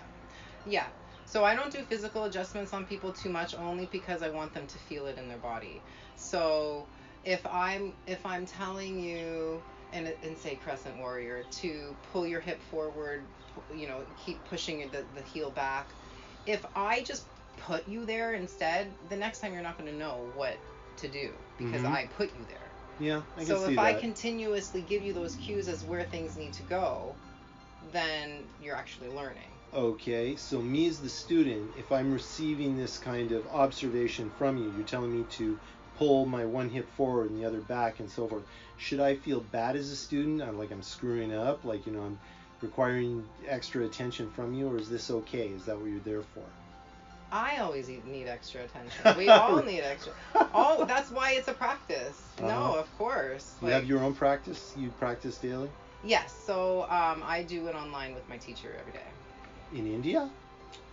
Yeah. 0.66 0.88
So 1.26 1.44
I 1.44 1.56
don't 1.56 1.72
do 1.72 1.84
physical 1.84 2.26
adjustments 2.26 2.74
on 2.74 2.86
people 2.86 3.12
too 3.12 3.30
much 3.30 3.56
only 3.56 3.88
because 3.92 4.22
I 4.22 4.30
want 4.30 4.54
them 4.54 4.68
to 4.68 4.78
feel 4.78 5.08
it 5.08 5.18
in 5.18 5.28
their 5.28 5.38
body. 5.38 5.82
So 6.16 6.88
if 7.24 7.46
I'm 7.46 7.94
if 8.08 8.26
I'm 8.26 8.46
telling 8.46 9.00
you 9.00 9.62
in, 9.94 10.14
in 10.24 10.36
say 10.38 10.56
crescent 10.56 10.98
warrior 10.98 11.44
to 11.62 11.96
pull 12.12 12.28
your 12.28 12.40
hip 12.42 12.62
forward, 12.62 13.24
you 13.74 13.88
know, 13.88 14.04
keep 14.26 14.44
pushing 14.46 14.80
the, 14.92 15.04
the 15.16 15.22
heel 15.22 15.50
back. 15.52 15.90
If 16.46 16.66
I 16.76 17.02
just 17.04 17.26
put 17.58 17.88
you 17.88 18.06
there 18.06 18.34
instead, 18.34 18.94
the 19.10 19.16
next 19.18 19.40
time 19.40 19.54
you're 19.54 19.64
not 19.64 19.78
going 19.78 19.90
to 19.92 19.98
know 19.98 20.30
what 20.36 20.58
to 20.98 21.08
do 21.08 21.32
because 21.58 21.82
Mhm. 21.82 21.92
I 21.92 22.06
put 22.18 22.30
you 22.38 22.46
there. 22.46 22.70
Yeah, 23.00 23.22
I 23.36 23.40
can 23.40 23.48
so 23.48 23.66
see 23.66 23.72
if 23.72 23.76
that. 23.78 23.86
I 23.86 23.94
continuously 23.94 24.82
give 24.82 25.02
you 25.02 25.14
those 25.14 25.36
cues 25.36 25.68
as 25.68 25.84
where 25.84 26.04
things 26.04 26.38
need 26.38 26.54
to 26.54 26.64
go, 26.64 27.16
then 27.92 28.46
you're 28.62 28.76
actually 28.76 29.10
learning. 29.10 29.55
Okay, 29.76 30.38
so 30.38 30.62
me 30.62 30.88
as 30.88 31.00
the 31.02 31.10
student, 31.10 31.70
if 31.78 31.92
I'm 31.92 32.14
receiving 32.14 32.78
this 32.78 32.98
kind 32.98 33.34
of 33.34 33.46
observation 33.48 34.32
from 34.38 34.56
you, 34.56 34.72
you're 34.72 34.88
telling 34.88 35.12
me 35.12 35.26
to 35.32 35.60
pull 35.98 36.26
my 36.26 36.46
one 36.46 36.70
hip 36.70 36.88
forward 36.96 37.30
and 37.30 37.38
the 37.38 37.46
other 37.46 37.60
back 37.60 38.00
and 38.00 38.10
so 38.10 38.26
forth. 38.26 38.44
Should 38.78 39.02
I 39.02 39.16
feel 39.16 39.42
bad 39.42 39.76
as 39.76 39.92
a 39.92 39.96
student? 39.98 40.42
I'm 40.42 40.58
like 40.58 40.72
I'm 40.72 40.82
screwing 40.82 41.34
up, 41.34 41.66
like 41.66 41.86
you 41.86 41.92
know 41.92 42.04
I'm 42.04 42.18
requiring 42.62 43.26
extra 43.48 43.84
attention 43.84 44.32
from 44.32 44.54
you, 44.54 44.70
or 44.70 44.78
is 44.78 44.90
this 44.90 45.12
okay? 45.12 45.50
Is 45.50 45.66
that 45.66 45.78
what 45.78 45.90
you're 45.90 46.00
there 46.00 46.22
for? 46.22 46.44
I 47.34 47.58
always 47.58 47.90
need 47.90 48.28
extra 48.28 48.64
attention. 48.64 49.04
We 49.18 49.28
all 49.28 49.62
need 49.62 49.82
extra. 49.82 50.14
Oh, 50.54 50.86
that's 50.86 51.12
why 51.12 51.32
it's 51.32 51.50
a 51.50 51.54
practice. 51.54 52.22
Uh-huh. 52.38 52.48
No, 52.48 52.80
of 52.80 52.98
course. 52.98 53.56
You 53.62 53.70
have 53.70 53.84
your 53.84 54.00
own 54.00 54.14
practice. 54.14 54.74
You 54.78 54.90
practice 54.92 55.38
daily 55.38 55.70
yes. 56.06 56.34
So 56.46 56.84
um, 56.84 57.24
I 57.26 57.44
do 57.44 57.68
it 57.68 57.76
online 57.76 58.14
with 58.14 58.28
my 58.30 58.38
teacher 58.38 58.70
every 58.80 58.94
day. 58.94 59.08
In 59.74 59.88
India. 59.92 60.30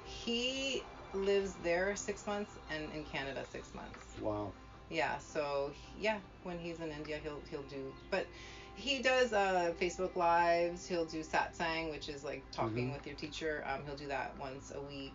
He 0.04 0.82
lives 1.14 1.54
there 1.62 1.94
six 1.96 2.26
months 2.26 2.52
and 2.70 2.90
in 2.94 3.04
Canada 3.04 3.44
six 3.50 3.74
months. 3.74 3.98
Wow. 4.20 4.52
Yeah. 4.90 5.18
So 5.18 5.72
yeah, 6.00 6.18
when 6.42 6.58
he's 6.58 6.80
in 6.80 6.90
India, 6.90 7.18
he'll 7.22 7.40
he'll 7.50 7.62
do. 7.68 7.92
But 8.10 8.26
he 8.74 9.00
does 9.02 9.32
uh, 9.32 9.72
Facebook 9.80 10.16
lives. 10.16 10.86
He'll 10.86 11.04
do 11.04 11.20
satsang, 11.22 11.90
which 11.90 12.08
is 12.08 12.24
like 12.24 12.42
talking 12.52 12.88
Mhm. 12.90 12.94
with 12.94 13.06
your 13.06 13.16
teacher. 13.16 13.64
Um, 13.66 13.84
he'll 13.84 13.96
do 13.96 14.08
that 14.08 14.34
once 14.40 14.72
a 14.74 14.80
week. 14.80 15.12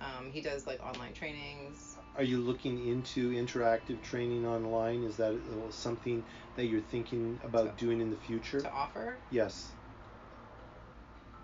Um, 0.00 0.32
he 0.32 0.40
does 0.40 0.66
like 0.66 0.82
online 0.84 1.12
trainings. 1.12 1.96
Are 2.16 2.24
you 2.24 2.38
looking 2.38 2.88
into 2.88 3.30
interactive 3.30 4.02
training 4.02 4.44
online? 4.46 5.04
Is 5.04 5.16
that 5.16 5.32
uh, 5.32 5.70
something 5.70 6.24
that 6.56 6.66
you're 6.66 6.80
thinking 6.80 7.38
about 7.44 7.78
To- 7.78 7.84
doing 7.84 8.00
in 8.00 8.10
the 8.10 8.16
future? 8.16 8.60
to 8.60 8.70
offer. 8.72 9.16
Yes. 9.30 9.70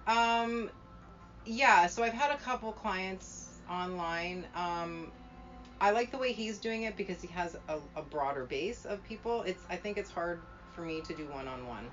Um, 0.06 0.70
yeah. 1.48 1.86
So 1.86 2.02
I've 2.02 2.12
had 2.12 2.30
a 2.30 2.38
couple 2.38 2.72
clients 2.72 3.58
online. 3.70 4.46
Um, 4.54 5.10
I 5.80 5.90
like 5.90 6.10
the 6.10 6.18
way 6.18 6.32
he's 6.32 6.58
doing 6.58 6.82
it 6.82 6.96
because 6.96 7.20
he 7.22 7.28
has 7.28 7.56
a, 7.68 7.78
a 7.96 8.02
broader 8.02 8.44
base 8.44 8.84
of 8.84 9.02
people. 9.04 9.42
It's 9.42 9.62
I 9.70 9.76
think 9.76 9.96
it's 9.96 10.10
hard 10.10 10.40
for 10.74 10.82
me 10.82 11.00
to 11.00 11.14
do 11.14 11.26
one 11.26 11.48
on 11.48 11.66
one. 11.66 11.88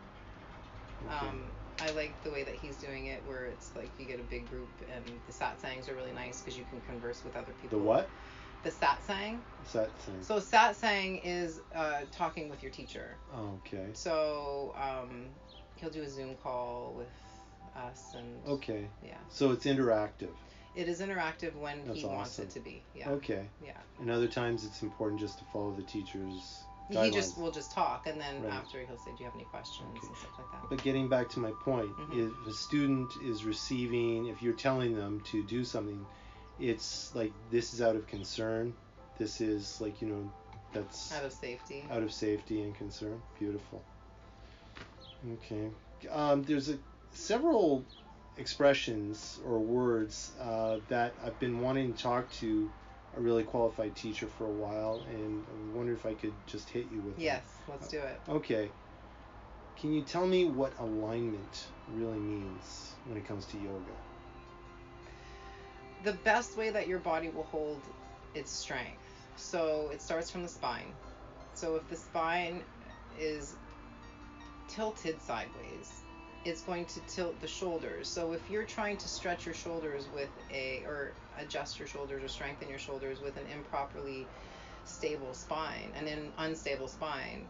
Um, 1.09 1.43
I 1.79 1.91
like 1.91 2.21
the 2.24 2.31
way 2.31 2.43
that 2.43 2.55
he's 2.55 2.77
doing 2.77 3.07
it, 3.07 3.21
where 3.27 3.45
it's 3.45 3.75
like 3.75 3.89
you 4.00 4.05
get 4.05 4.19
a 4.19 4.24
big 4.24 4.50
group, 4.50 4.69
and 4.93 5.03
the 5.27 5.33
satsangs 5.33 5.89
are 5.89 5.93
really 5.93 6.13
nice 6.13 6.41
because 6.41 6.57
you 6.57 6.65
can 6.69 6.81
converse 6.81 7.24
with 7.24 7.35
other 7.35 7.51
people. 7.62 7.79
the 7.79 7.85
what? 7.85 8.09
The 8.63 8.71
satsang. 8.71 9.38
Thing? 9.65 10.21
So 10.21 10.39
satsang 10.39 11.21
is 11.24 11.62
uh, 11.75 12.01
talking 12.12 12.50
with 12.50 12.63
your 12.63 12.71
teacher. 12.71 13.15
Okay. 13.38 13.89
So 13.93 14.74
um, 14.75 15.25
he'll 15.75 15.91
do 15.91 16.01
a 16.01 16.09
Zoom 16.09 16.35
call 16.41 16.93
with 16.97 17.07
us, 17.75 18.13
and 18.15 18.46
Okay. 18.48 18.88
yeah, 19.03 19.17
So 19.29 19.51
it's 19.51 19.65
interactive. 19.65 20.32
it 20.75 20.88
is 20.89 21.00
interactive 21.01 21.55
when 21.55 21.86
That's 21.86 22.00
he 22.00 22.05
wants 22.05 22.39
it 22.39 22.50
to 22.51 22.60
be. 22.60 22.84
Yeah. 22.94 23.10
Okay. 23.12 23.48
Yeah. 23.63 23.77
And 24.00 24.10
other 24.10 24.27
times 24.27 24.65
it's 24.65 24.82
important 24.82 25.20
just 25.20 25.39
to 25.39 25.46
follow 25.46 25.72
the 25.74 25.84
teacher's 25.84 26.63
He 26.89 27.10
just 27.10 27.38
will 27.39 27.50
just 27.51 27.72
talk, 27.72 28.05
and 28.05 28.22
then 28.22 28.44
Right. 28.44 28.53
after 28.53 28.79
he'll 28.86 28.98
say, 29.00 29.10
"Do 29.17 29.17
you 29.20 29.25
have 29.25 29.34
any 29.34 29.46
questions?" 29.46 29.89
Okay. 29.98 30.08
and 30.08 30.17
stuff 30.17 30.38
like 30.38 30.51
that. 30.51 30.70
But 30.70 30.84
getting 30.84 31.08
back 31.10 31.29
to 31.29 31.39
my 31.39 31.50
point, 31.63 31.89
Mhm. 31.98 32.29
if 32.29 32.48
a 32.48 32.53
student 32.53 33.12
is 33.24 33.44
receiving, 33.44 34.27
if 34.27 34.44
you're 34.44 34.53
telling 34.53 34.94
them 34.96 35.20
to 35.32 35.41
do 35.44 35.65
something, 35.65 36.05
it's 36.60 37.13
like 37.15 37.34
this 37.50 37.74
is 37.74 37.82
out 37.82 37.96
of 37.96 38.05
concern. 38.05 38.75
This 39.17 39.41
is 39.41 39.82
like 39.82 40.00
you 40.00 40.08
know, 40.10 40.32
that's 40.74 41.12
Out 41.13 41.25
of 41.25 41.34
safety. 41.34 41.88
out 41.89 42.03
of 42.03 42.13
safety 42.13 42.62
and 42.62 42.75
concern. 42.75 43.20
Beautiful. 43.39 43.82
Okay. 45.34 45.72
Um, 46.12 46.44
there's 46.44 46.70
a 46.70 46.77
several 47.15 47.84
expressions 48.38 49.39
or 49.45 49.60
words 49.60 50.31
uh, 50.41 50.77
that 50.89 51.13
I've 51.24 51.39
been 51.39 51.62
wanting 51.62 51.93
to 51.93 52.01
talk 52.01 52.29
to 52.34 52.69
a 53.17 53.22
really 53.22 53.43
qualified 53.43 53.95
teacher 53.95 54.27
for 54.27 54.45
a 54.45 54.51
while, 54.51 55.01
and 55.10 55.43
I 55.48 55.77
wonder 55.77 55.93
if 55.93 56.05
I 56.05 56.13
could 56.13 56.34
just 56.48 56.69
hit 56.69 56.88
you 56.91 57.01
with 57.01 57.15
them. 57.15 57.24
Yes. 57.24 57.43
Let's 57.67 57.88
do 57.88 58.00
it. 58.00 58.19
Okay. 58.27 58.69
Can 59.79 59.93
you 59.93 60.01
tell 60.01 60.27
me 60.27 60.45
what 60.45 60.74
alignment 60.79 61.67
really 61.93 62.19
means 62.19 62.91
when 63.07 63.17
it 63.17 63.27
comes 63.27 63.45
to 63.48 63.57
yoga? 63.57 63.91
the 66.05 66.13
best 66.13 66.55
way 66.55 66.69
that 66.69 66.88
your 66.88 67.00
body 67.00 67.29
will 67.29 67.43
hold 67.43 67.81
its 68.36 68.51
strength. 68.51 69.01
So 69.36 69.89
it 69.91 70.01
starts 70.01 70.29
from 70.29 70.43
the 70.43 70.50
spine. 70.50 70.93
So 71.55 71.75
if 71.75 71.89
the 71.89 71.95
spine 71.95 72.62
is 73.19 73.55
tilted 74.69 75.22
sideways, 75.22 76.03
it's 76.45 76.61
going 76.61 76.85
to 76.85 76.99
tilt 77.01 77.39
the 77.41 77.47
shoulders. 77.47 78.07
So 78.07 78.31
if 78.31 78.49
you're 78.49 78.63
trying 78.63 78.97
to 78.97 79.07
stretch 79.07 79.45
your 79.45 79.55
shoulders 79.55 80.05
with 80.13 80.29
a 80.53 80.83
or 80.85 81.11
adjust 81.39 81.79
your 81.79 81.87
shoulders 81.87 82.23
or 82.23 82.27
strengthen 82.27 82.69
your 82.69 82.79
shoulders 82.79 83.19
with 83.19 83.35
an 83.37 83.45
improperly 83.53 84.27
stable 84.85 85.33
spine, 85.33 85.91
and 85.95 86.07
an 86.07 86.31
unstable 86.37 86.87
spine, 86.87 87.45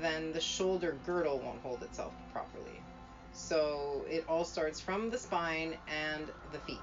then 0.00 0.32
the 0.32 0.40
shoulder 0.40 0.96
girdle 1.04 1.40
won't 1.44 1.60
hold 1.60 1.82
itself 1.82 2.12
properly. 2.32 2.80
So 3.32 4.04
it 4.08 4.24
all 4.28 4.44
starts 4.44 4.80
from 4.80 5.10
the 5.10 5.18
spine 5.18 5.74
and 5.88 6.26
the 6.52 6.58
feet 6.58 6.78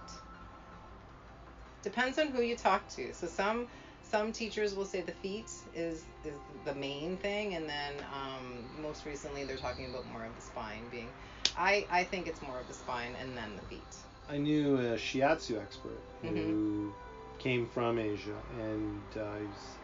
depends 1.81 2.19
on 2.19 2.27
who 2.27 2.41
you 2.41 2.55
talk 2.55 2.88
to. 2.89 3.13
So 3.13 3.27
some 3.27 3.67
some 4.10 4.32
teachers 4.32 4.75
will 4.75 4.86
say 4.86 5.01
the 5.01 5.12
feet 5.12 5.51
is 5.74 6.06
is 6.24 6.36
the 6.66 6.74
main 6.75 7.18
thing, 7.18 7.56
and 7.56 7.70
then 7.70 7.94
um, 8.13 8.66
most 8.82 9.06
recently 9.06 9.44
they're 9.46 9.58
talking 9.58 9.86
about 9.89 10.06
more 10.08 10.25
of 10.25 10.36
the 10.36 10.42
spine 10.42 10.89
being. 10.89 11.10
I 11.58 11.86
I 11.89 12.04
think 12.04 12.28
it's 12.28 12.42
more 12.42 12.60
of 12.60 12.68
the 12.68 12.74
spine 12.74 13.16
and 13.22 13.38
then 13.38 13.56
the 13.56 13.62
feet. 13.63 13.96
I 14.30 14.38
knew 14.38 14.75
a 14.78 14.96
shiatsu 14.98 15.62
expert 15.62 16.01
who 16.22 16.94
came 17.39 17.68
from 17.68 17.98
Asia 18.00 18.38
and 18.51 19.01
uh, 19.18 19.36
he's 19.38 19.78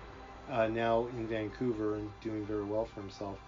uh, 0.50 0.68
now 0.68 1.08
in 1.08 1.28
Vancouver 1.28 1.96
and 1.96 2.10
doing 2.22 2.46
very 2.46 2.64
well 2.66 2.86
for 2.86 3.02
himself. 3.02 3.40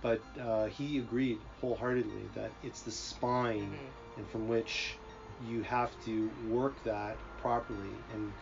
But 0.00 0.20
uh, 0.40 0.66
he 0.66 0.98
agreed 0.98 1.40
wholeheartedly 1.60 2.28
that 2.34 2.52
it's 2.62 2.82
the 2.82 2.90
spine 2.92 3.72
Mhm. 3.72 3.90
and 4.18 4.28
from 4.30 4.48
which 4.48 4.98
you 5.40 5.62
have 5.62 5.98
to 6.00 6.30
work 6.44 6.82
that 6.84 7.18
properly 7.38 8.04
and 8.12 8.32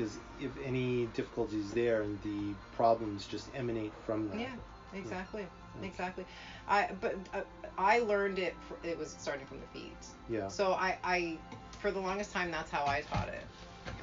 because 0.00 0.18
if 0.40 0.50
any 0.64 1.06
difficulties 1.14 1.72
there 1.72 2.02
and 2.02 2.18
the 2.22 2.54
problems 2.74 3.26
just 3.26 3.48
emanate 3.54 3.92
from 4.06 4.28
that 4.30 4.40
Yeah, 4.40 4.54
exactly, 4.94 5.46
Yeah. 5.80 5.86
exactly. 5.86 6.24
I 6.68 6.90
but 7.00 7.16
uh, 7.34 7.42
I 7.76 8.00
learned 8.00 8.38
it. 8.38 8.54
It 8.82 8.98
was 8.98 9.14
starting 9.18 9.46
from 9.46 9.58
the 9.60 9.66
feet. 9.78 10.06
yeah 10.28 10.48
So 10.48 10.72
I, 10.72 10.96
I, 11.04 11.38
for 11.80 11.90
the 11.90 12.00
longest 12.00 12.32
time, 12.32 12.50
that's 12.50 12.70
how 12.70 12.86
I 12.86 13.02
taught 13.02 13.28
it. 13.28 13.44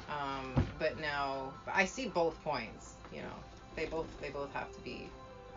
Um, 0.08 0.66
but 0.78 1.00
now 1.00 1.52
I 1.72 1.84
see 1.84 2.06
both 2.06 2.42
points. 2.44 2.94
You 3.12 3.22
know, 3.22 3.36
they 3.74 3.86
both 3.86 4.06
they 4.20 4.30
both 4.30 4.52
have 4.52 4.72
to 4.72 4.80
be 4.82 5.08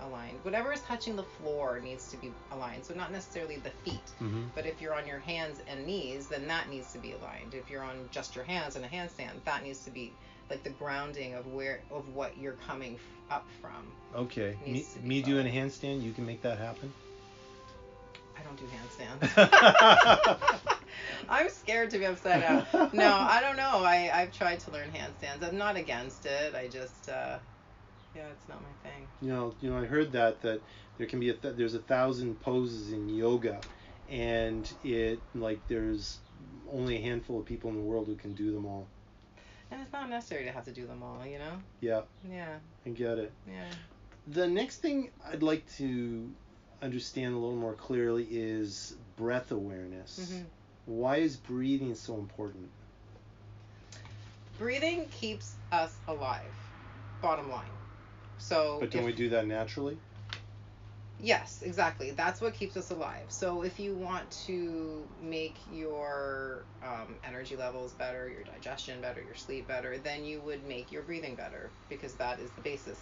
aligned. 0.02 0.40
Whatever 0.44 0.74
is 0.74 0.82
touching 0.82 1.16
the 1.16 1.24
floor 1.24 1.80
needs 1.80 2.10
to 2.10 2.18
be 2.18 2.32
aligned. 2.52 2.84
So 2.86 2.94
not 2.96 3.12
necessarily 3.12 3.58
the 3.58 3.70
feet, 3.70 4.08
mm-hmm. 4.22 4.46
but 4.56 4.66
if 4.66 4.82
you're 4.82 4.96
on 4.96 5.06
your 5.06 5.20
hands 5.20 5.60
and 5.68 5.86
knees, 5.86 6.28
then 6.28 6.48
that 6.48 6.70
needs 6.70 6.92
to 6.94 6.98
be 6.98 7.12
aligned. 7.14 7.54
If 7.54 7.70
you're 7.70 7.84
on 7.84 8.10
just 8.12 8.36
your 8.36 8.46
hands 8.46 8.76
in 8.76 8.84
a 8.84 8.88
handstand, 8.88 9.44
that 9.46 9.64
needs 9.64 9.84
to 9.86 9.92
be 9.92 10.12
like 10.50 10.64
the 10.64 10.70
grounding 10.72 11.34
of 11.34 11.48
where 11.48 11.82
of 11.92 12.08
what 12.10 12.38
you're 12.38 12.58
coming 12.68 12.96
f- 12.96 13.38
up 13.38 13.48
from. 13.62 13.92
Okay. 14.16 14.58
Me, 14.66 14.74
Needs 14.74 14.94
to 14.94 15.00
be 15.00 15.08
me 15.08 15.22
doing 15.22 15.48
a 15.48 15.50
handstand, 15.50 16.02
you 16.02 16.12
can 16.12 16.26
make 16.26 16.42
that 16.42 16.58
happen. 16.58 16.92
I 18.38 18.44
don't 18.44 18.58
do 18.58 18.66
handstands. 18.66 20.60
I'm 21.30 21.50
scared 21.50 21.90
to 21.92 22.00
be 22.00 22.06
upside 22.06 22.42
down. 22.42 22.66
No, 22.94 23.14
I 23.14 23.40
don't 23.42 23.56
know. 23.56 23.84
I 23.84 24.12
I've 24.14 24.32
tried 24.32 24.60
to 24.62 24.72
learn 24.72 24.90
handstands. 24.90 25.48
I'm 25.48 25.58
not 25.58 25.76
against 25.76 26.26
it. 26.26 26.56
I 26.56 26.68
just 26.68 27.10
uh, 27.10 27.38
yeah, 28.16 28.28
it's 28.28 28.48
not 28.50 28.60
my 28.62 28.90
thing. 28.90 29.08
You 29.22 29.30
know, 29.30 29.54
you 29.62 29.70
know, 29.70 29.78
I 29.78 29.86
heard 29.86 30.12
that 30.14 30.42
that 30.42 30.62
there 30.98 31.08
can 31.08 31.20
be 31.20 31.30
a 31.30 31.34
th- 31.34 31.56
there's 31.56 31.76
a 31.76 31.80
thousand 31.80 32.40
poses 32.42 32.92
in 32.92 33.10
yoga, 33.10 33.60
and 34.10 34.72
it 34.84 35.22
like 35.34 35.62
there's 35.68 36.20
only 36.72 36.98
a 36.98 37.02
handful 37.02 37.40
of 37.40 37.46
people 37.46 37.70
in 37.70 37.78
the 37.78 37.84
world 37.84 38.08
who 38.08 38.16
can 38.16 38.34
do 38.34 38.54
them 38.54 38.66
all. 38.66 38.88
And 39.72 39.82
it's 39.82 39.94
not 39.94 40.10
necessary 40.10 40.44
to 40.44 40.52
have 40.52 40.66
to 40.66 40.72
do 40.72 40.86
them 40.86 41.02
all, 41.02 41.26
you 41.26 41.40
know? 41.40 41.54
Yeah, 41.80 42.02
Yeah, 42.30 42.58
I 42.86 42.90
get 42.90 43.18
it. 43.18 43.32
yeah. 43.48 43.72
The 44.28 44.48
next 44.48 44.78
thing 44.78 45.10
I'd 45.26 45.42
like 45.44 45.64
to 45.78 46.30
understand 46.82 47.34
a 47.34 47.38
little 47.38 47.56
more 47.56 47.74
clearly 47.74 48.28
is 48.30 48.96
breath 49.16 49.52
awareness. 49.52 50.20
Mhm. 50.32 50.46
Why 50.88 51.18
is 51.18 51.38
breathing 51.38 51.96
so 51.96 52.16
important? 52.16 52.70
Breathing 54.58 55.08
keeps 55.10 55.56
us 55.72 55.96
alive. 56.08 56.54
Bottom 57.22 57.50
line. 57.50 57.70
So 58.38 58.78
But 58.80 58.92
don't 58.92 59.02
if- 59.02 59.06
we 59.06 59.14
do 59.14 59.30
that 59.30 59.48
naturally? 59.48 59.98
Yes, 61.24 61.62
exactly. 61.62 62.12
That's 62.12 62.42
what 62.42 62.56
keeps 62.56 62.76
us 62.76 62.90
alive. 62.90 63.26
So 63.28 63.62
if 63.62 63.80
you 63.80 63.94
want 63.96 64.30
to 64.48 65.08
make 65.22 65.60
your 65.70 66.66
um, 66.82 67.16
energy 67.24 67.56
levels 67.56 67.94
better, 67.94 68.28
your 68.28 68.44
digestion 68.44 69.02
better, 69.02 69.22
your 69.22 69.36
sleep 69.36 69.68
better, 69.68 70.00
then 70.00 70.26
you 70.26 70.42
would 70.42 70.68
make 70.68 70.92
your 70.92 71.04
breathing 71.04 71.36
better 71.36 71.70
because 71.90 72.16
that 72.16 72.40
is 72.40 72.50
the 72.52 72.62
basis. 72.62 73.00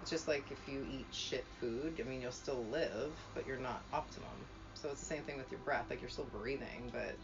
It's 0.00 0.10
just 0.10 0.28
like 0.28 0.50
if 0.50 0.66
you 0.66 0.82
eat 0.82 1.08
shit 1.10 1.46
food, 1.60 2.00
I 2.00 2.08
mean, 2.08 2.22
you'll 2.22 2.32
still 2.32 2.64
live, 2.64 3.18
but 3.34 3.46
you're 3.46 3.58
not 3.58 3.82
optimum. 3.92 4.46
So 4.72 4.88
it's 4.88 5.00
the 5.00 5.06
same 5.06 5.24
thing 5.24 5.36
with 5.36 5.50
your 5.50 5.60
breath. 5.60 5.86
Like 5.90 6.00
you're 6.00 6.08
still 6.08 6.24
breathing, 6.24 6.90
but 6.90 7.18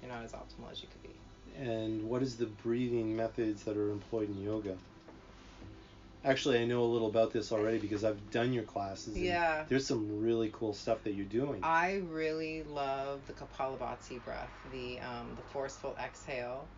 you're 0.00 0.12
not 0.12 0.22
as 0.22 0.32
optimal 0.32 0.70
as 0.70 0.80
you 0.82 0.88
could 0.88 1.02
be. 1.02 1.16
And 1.60 2.08
what 2.08 2.22
is 2.22 2.36
the 2.36 2.46
breathing 2.46 3.16
methods 3.16 3.64
that 3.64 3.76
are 3.76 3.90
employed 3.90 4.28
in 4.28 4.38
yoga? 4.40 4.76
Actually, 6.28 6.58
I 6.58 6.66
know 6.66 6.82
a 6.82 6.84
little 6.84 7.08
about 7.08 7.32
this 7.32 7.52
already 7.52 7.78
because 7.78 8.04
I've 8.04 8.30
done 8.30 8.52
your 8.52 8.64
classes. 8.64 9.16
and 9.16 9.24
Yeah. 9.24 9.64
There's 9.66 9.86
some 9.86 10.20
really 10.20 10.50
cool 10.52 10.74
stuff 10.74 11.02
that 11.04 11.14
you're 11.14 11.24
doing. 11.24 11.60
I 11.62 12.02
really 12.10 12.64
love 12.64 13.26
the 13.26 13.32
Kapalabhati 13.32 14.22
breath, 14.22 14.50
the 14.70 15.00
um, 15.00 15.34
the 15.36 15.42
forceful 15.54 15.96
exhale, 15.98 16.68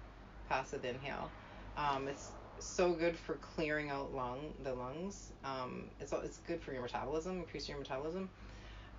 passive 0.49 0.85
inhale. 0.85 1.33
Um, 1.77 2.07
it's 2.07 2.31
so 2.61 2.93
good 2.93 3.17
for 3.17 3.35
clearing 3.57 3.91
out 3.91 4.15
lung 4.15 4.55
the 4.63 4.73
lungs. 4.73 5.33
Um, 5.45 5.87
it's 5.99 6.13
it's 6.13 6.39
good 6.47 6.63
for 6.63 6.73
your 6.73 6.83
metabolism, 6.83 7.39
increasing 7.39 7.73
your 7.73 7.81
metabolism, 7.81 8.31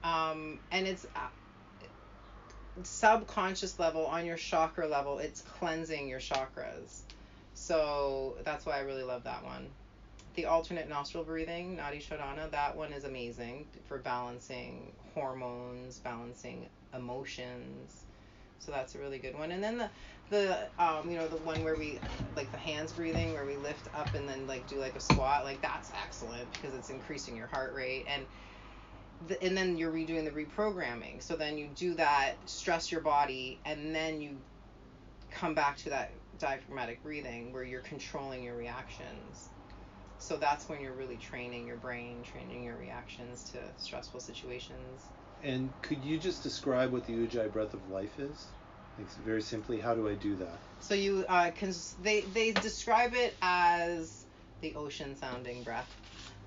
um, 0.04 0.60
and 0.72 0.86
it's 0.86 1.06
uh, 1.16 1.30
subconscious 2.84 3.80
level 3.80 4.06
on 4.06 4.26
your 4.26 4.38
chakra 4.38 4.86
level. 4.86 5.20
It's 5.20 5.44
cleansing 5.44 6.10
your 6.10 6.20
chakras. 6.20 7.04
So 7.54 8.36
that's 8.44 8.66
why 8.66 8.80
I 8.80 8.82
really 8.82 9.04
love 9.04 9.24
that 9.24 9.46
one. 9.46 9.70
The 10.36 10.46
alternate 10.46 10.88
nostril 10.88 11.26
breathing, 11.26 11.78
Nadi 11.78 11.98
Shodhana, 11.98 12.50
that 12.52 12.76
one 12.78 12.94
is 12.94 13.04
amazing 13.04 13.68
for 13.86 14.00
balancing 14.00 14.96
hormones, 15.14 16.00
balancing 16.00 16.70
emotions. 16.94 18.06
So 18.60 18.72
that's 18.72 18.96
a 18.96 19.00
really 19.00 19.20
good 19.20 19.36
one. 19.38 19.52
And 19.52 19.64
then 19.64 19.78
the 19.78 19.92
the 20.30 20.72
um, 20.78 21.10
you 21.10 21.18
know 21.18 21.28
the 21.28 21.38
one 21.38 21.64
where 21.64 21.76
we 21.76 22.00
like 22.36 22.52
the 22.52 22.58
hands 22.58 22.94
breathing 22.94 23.34
where 23.34 23.46
we 23.46 23.58
lift 23.58 23.90
up 23.94 24.14
and 24.14 24.30
then 24.30 24.48
like 24.48 24.68
do 24.68 24.80
like 24.80 24.96
a 24.96 25.02
squat 25.02 25.44
like 25.44 25.62
that's 25.62 25.92
excellent 25.94 26.54
because 26.54 26.74
it's 26.74 26.90
increasing 26.90 27.36
your 27.36 27.48
heart 27.48 27.74
rate 27.74 28.06
and 28.08 28.28
the, 29.28 29.42
and 29.44 29.58
then 29.58 29.78
you're 29.78 29.92
redoing 29.92 30.26
the 30.26 30.32
reprogramming. 30.32 31.22
So 31.22 31.36
then 31.36 31.58
you 31.58 31.68
do 31.68 31.96
that, 31.96 32.38
stress 32.50 32.92
your 32.92 33.02
body, 33.02 33.62
and 33.66 33.94
then 33.94 34.22
you 34.22 34.40
come 35.32 35.56
back 35.56 35.78
to 35.78 35.90
that 35.92 36.12
diaphragmatic 36.38 37.04
breathing 37.04 37.54
where 37.54 37.64
you're 37.64 37.82
controlling 37.82 38.44
your 38.44 38.56
reactions. 38.56 39.50
So 40.22 40.38
that's 40.38 40.70
when 40.70 40.80
you're 40.82 40.94
really 40.94 41.18
training 41.18 41.66
your 41.66 41.78
brain, 41.78 42.24
training 42.24 42.64
your 42.64 42.78
reactions 42.78 43.44
to 43.52 43.58
stressful 43.78 44.20
situations. 44.20 45.08
And 45.42 45.74
could 45.82 45.98
you 45.98 46.20
just 46.20 46.44
describe 46.44 46.92
what 46.92 47.06
the 47.06 47.14
Ujjayi 47.14 47.52
breath 47.52 47.74
of 47.74 47.90
life 47.90 48.20
is? 48.20 48.46
Like, 48.98 49.10
very 49.14 49.42
simply, 49.42 49.80
how 49.80 49.96
do 49.96 50.08
I 50.08 50.14
do 50.14 50.36
that? 50.36 50.60
So 50.80 50.94
you 50.94 51.26
uh, 51.28 51.50
can 51.52 51.74
they 52.04 52.22
they 52.22 52.52
describe 52.52 53.16
it 53.16 53.36
as 53.42 54.26
the 54.62 54.76
ocean 54.76 55.16
sounding 55.16 55.64
breath, 55.64 55.92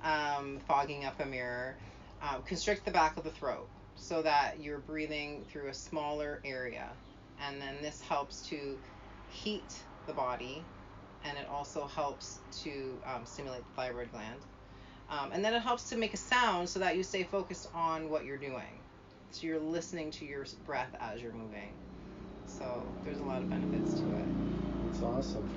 um, 0.04 0.60
fogging 0.68 1.04
up 1.04 1.18
a 1.18 1.26
mirror, 1.26 1.76
um, 2.22 2.42
constrict 2.42 2.84
the 2.84 2.92
back 2.92 3.16
of 3.16 3.24
the 3.24 3.30
throat 3.30 3.68
so 3.96 4.22
that 4.22 4.60
you're 4.60 4.78
breathing 4.78 5.44
through 5.50 5.68
a 5.68 5.74
smaller 5.74 6.40
area, 6.44 6.88
and 7.40 7.60
then 7.60 7.74
this 7.82 8.00
helps 8.00 8.46
to 8.48 8.78
heat 9.28 9.82
the 10.06 10.12
body, 10.12 10.64
and 11.24 11.38
it 11.38 11.46
also 11.50 11.86
helps 11.86 12.38
to 12.62 12.98
um, 13.06 13.24
stimulate 13.24 13.62
the 13.62 13.82
thyroid 13.82 14.10
gland, 14.12 14.40
um, 15.10 15.30
and 15.32 15.44
then 15.44 15.54
it 15.54 15.60
helps 15.60 15.88
to 15.90 15.96
make 15.96 16.14
a 16.14 16.18
sound 16.18 16.68
so 16.68 16.78
that 16.78 16.96
you 16.96 17.02
stay 17.02 17.24
focused 17.24 17.68
on 17.74 18.10
what 18.10 18.24
you're 18.24 18.36
doing. 18.38 18.80
So 19.30 19.46
you're 19.46 19.58
listening 19.58 20.10
to 20.12 20.24
your 20.24 20.46
breath 20.64 20.94
as 21.00 21.20
you're 21.20 21.32
moving. 21.32 21.70
So 22.46 22.82
there's 23.04 23.18
a 23.18 23.24
lot 23.24 23.42
of 23.42 23.50
benefits 23.50 23.94
to 23.94 24.06
it. 24.16 24.26
It's 24.90 25.02
awesome. 25.02 25.48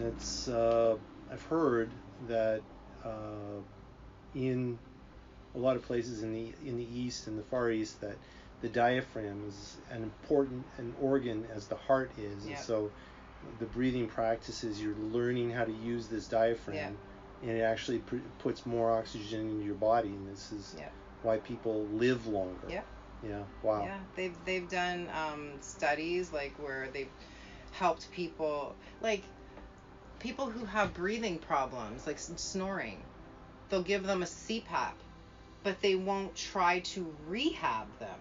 It's 0.00 0.48
uh, 0.48 0.96
I've 1.30 1.42
heard 1.44 1.90
that 2.28 2.62
uh, 3.04 3.60
in 4.34 4.78
a 5.54 5.58
lot 5.58 5.76
of 5.76 5.82
places 5.82 6.22
in 6.22 6.32
the 6.32 6.52
in 6.66 6.76
the 6.76 6.86
east 6.98 7.26
and 7.26 7.38
the 7.38 7.42
far 7.42 7.70
east 7.70 8.00
that 8.00 8.16
the 8.62 8.68
diaphragm 8.68 9.44
is 9.46 9.76
an 9.90 10.02
important 10.02 10.64
an 10.78 10.94
organ 11.00 11.46
as 11.54 11.66
the 11.66 11.76
heart 11.76 12.10
is, 12.18 12.46
Yeah. 12.46 12.56
and 12.56 12.64
so 12.64 12.90
the 13.58 13.66
breathing 13.66 14.08
practices 14.08 14.80
you're 14.82 14.94
learning 14.96 15.50
how 15.50 15.64
to 15.64 15.72
use 15.72 16.08
this 16.08 16.26
diaphragm, 16.26 16.96
and 17.42 17.50
it 17.50 17.60
actually 17.62 17.98
pr- 17.98 18.16
puts 18.38 18.66
more 18.66 18.92
oxygen 18.92 19.48
in 19.48 19.62
your 19.62 19.74
body, 19.74 20.08
and 20.08 20.28
this 20.28 20.52
is 20.52 20.74
Yeah. 20.78 20.88
why 21.22 21.38
people 21.38 21.86
live 21.86 22.26
longer. 22.26 22.68
Yeah. 22.68 22.82
Yeah. 23.22 23.42
Wow. 23.62 23.84
Yeah, 23.84 23.98
they've 24.14 24.44
they've 24.44 24.68
done 24.68 25.08
um, 25.12 25.50
studies 25.60 26.32
like 26.32 26.54
where 26.58 26.88
they've 26.92 27.10
helped 27.72 28.10
people 28.12 28.74
like 29.00 29.22
people 30.20 30.48
who 30.50 30.64
have 30.64 30.94
breathing 30.94 31.38
problems 31.38 32.06
like 32.06 32.18
snoring. 32.18 33.02
They'll 33.70 33.82
give 33.82 34.04
them 34.04 34.22
a 34.22 34.26
CPAP, 34.26 34.92
but 35.62 35.80
they 35.82 35.94
won't 35.94 36.34
try 36.34 36.80
to 36.80 37.12
rehab 37.28 37.86
them. 37.98 38.18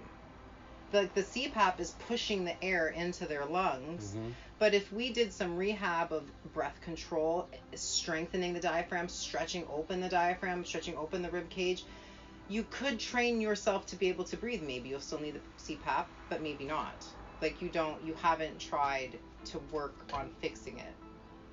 Like 0.93 1.13
the 1.13 1.23
CPAP 1.23 1.79
is 1.79 1.91
pushing 2.07 2.45
the 2.45 2.61
air 2.63 2.87
into 2.87 3.25
their 3.25 3.45
lungs, 3.45 4.13
Mhm. 4.15 4.33
But 4.59 4.73
if 4.73 4.91
we 4.91 5.13
did 5.13 5.31
some 5.31 5.55
rehab 5.55 6.11
of 6.11 6.23
breath 6.51 6.81
control, 6.81 7.47
strengthening 7.75 8.53
the 8.53 8.59
diaphragm, 8.59 9.07
stretching 9.07 9.67
open 9.69 10.01
the 10.01 10.09
diaphragm, 10.09 10.65
stretching 10.65 10.97
open 10.97 11.21
the 11.21 11.29
rib 11.29 11.47
cage, 11.51 11.83
you 12.49 12.63
could 12.71 12.99
train 12.99 13.39
yourself 13.39 13.85
to 13.87 13.95
be 13.95 14.07
able 14.09 14.23
to 14.23 14.35
breathe. 14.37 14.63
Maybe 14.63 14.89
you'll 14.89 14.99
still 14.99 15.19
need 15.19 15.35
the 15.35 15.41
CPAP, 15.61 16.05
but 16.29 16.41
maybe 16.41 16.65
not. 16.65 17.05
Like 17.41 17.61
you 17.61 17.69
don't, 17.69 18.01
you 18.03 18.15
haven't 18.15 18.59
tried 18.59 19.19
to 19.45 19.59
work 19.71 19.93
on 20.11 20.31
fixing 20.41 20.79
it. 20.79 20.93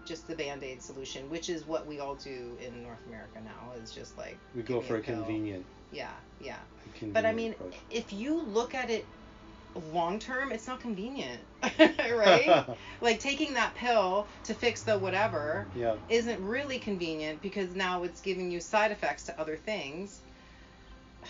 Just 0.06 0.26
the 0.26 0.34
band 0.34 0.62
aid 0.64 0.80
solution, 0.82 1.28
which 1.28 1.50
is 1.50 1.66
what 1.66 1.86
we 1.86 1.98
all 2.00 2.14
do 2.14 2.56
in 2.60 2.82
North 2.82 3.04
America 3.06 3.38
now, 3.44 3.72
is 3.82 3.90
just 3.92 4.16
like 4.16 4.38
We 4.54 4.62
go 4.62 4.80
for 4.80 4.96
a 4.96 5.00
pill. 5.00 5.16
convenient. 5.16 5.66
Yeah, 5.92 6.10
yeah. 6.40 6.56
But 7.12 7.26
I 7.26 7.32
mean, 7.34 7.52
approach. 7.52 7.74
if 7.90 8.12
you 8.14 8.40
look 8.40 8.74
at 8.74 8.88
it 8.88 9.04
long 9.74 10.18
term, 10.18 10.52
it's 10.52 10.66
not 10.66 10.80
convenient, 10.80 11.40
right? 11.78 12.64
like 13.00 13.20
taking 13.20 13.54
that 13.54 13.74
pill 13.74 14.28
to 14.44 14.54
fix 14.54 14.82
the 14.82 14.98
whatever 14.98 15.68
yeah. 15.74 15.94
isn't 16.08 16.40
really 16.40 16.78
convenient 16.78 17.42
because 17.42 17.74
now 17.74 18.02
it's 18.04 18.20
giving 18.20 18.50
you 18.50 18.60
side 18.60 18.90
effects 18.92 19.24
to 19.24 19.40
other 19.40 19.56
things. 19.56 20.20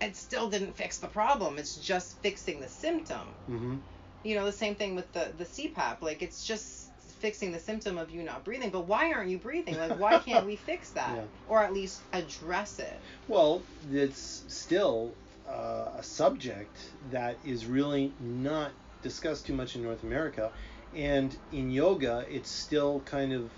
It 0.00 0.16
still 0.16 0.50
didn't 0.50 0.74
fix 0.76 0.98
the 0.98 1.06
problem. 1.06 1.58
It's 1.58 1.76
just 1.76 2.20
fixing 2.22 2.60
the 2.60 2.66
symptom. 2.66 3.20
hmm 3.46 3.76
You 4.24 4.34
know, 4.34 4.44
the 4.44 4.50
same 4.50 4.74
thing 4.74 4.96
with 4.96 5.12
the 5.12 5.32
the 5.38 5.44
CPAP. 5.44 6.02
Like 6.02 6.22
it's 6.22 6.44
just 6.44 6.88
fixing 7.20 7.52
the 7.52 7.60
symptom 7.60 7.98
of 7.98 8.10
you 8.10 8.24
not 8.24 8.44
breathing. 8.44 8.70
But 8.70 8.88
why 8.88 9.12
aren't 9.12 9.30
you 9.30 9.38
breathing? 9.38 9.78
Like 9.78 9.96
why 10.00 10.18
can't 10.18 10.44
we 10.44 10.56
fix 10.56 10.90
that 10.98 11.14
Yeah. 11.14 11.22
or 11.46 11.62
at 11.62 11.72
least 11.72 12.02
address 12.12 12.80
it? 12.80 13.00
Well, 13.28 13.62
it's 13.92 14.42
still 14.48 15.14
uh, 15.48 15.98
a 15.98 16.02
subject 16.02 16.76
that 17.10 17.36
is 17.44 17.66
really 17.66 18.12
not 18.20 18.72
discussed 19.02 19.46
too 19.46 19.54
much 19.54 19.76
in 19.76 19.82
North 19.82 20.02
America, 20.02 20.50
and 20.94 21.36
in 21.52 21.70
yoga, 21.70 22.24
it's 22.30 22.50
still 22.50 23.00
kind 23.00 23.32
of 23.32 23.50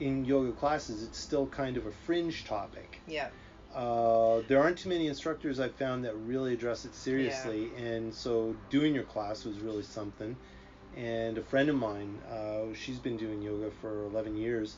in 0.00 0.24
yoga 0.24 0.52
classes, 0.52 1.02
it's 1.02 1.18
still 1.18 1.46
kind 1.46 1.76
of 1.76 1.86
a 1.86 1.92
fringe 2.06 2.44
topic. 2.44 3.00
Yeah. 3.06 3.28
Uh, 3.74 4.42
there 4.48 4.60
aren't 4.60 4.78
too 4.78 4.88
many 4.88 5.08
instructors 5.08 5.58
I've 5.58 5.74
found 5.74 6.04
that 6.04 6.14
really 6.16 6.52
address 6.52 6.84
it 6.84 6.94
seriously, 6.94 7.70
and 7.76 8.14
so 8.14 8.54
doing 8.70 8.94
your 8.94 9.04
class 9.04 9.44
was 9.44 9.58
really 9.58 9.82
something. 9.82 10.36
And 10.96 11.38
a 11.38 11.42
friend 11.42 11.68
of 11.68 11.74
mine, 11.74 12.20
uh, 12.30 12.72
she's 12.74 13.00
been 13.00 13.16
doing 13.16 13.42
yoga 13.42 13.70
for 13.80 14.04
11 14.04 14.36
years. 14.36 14.76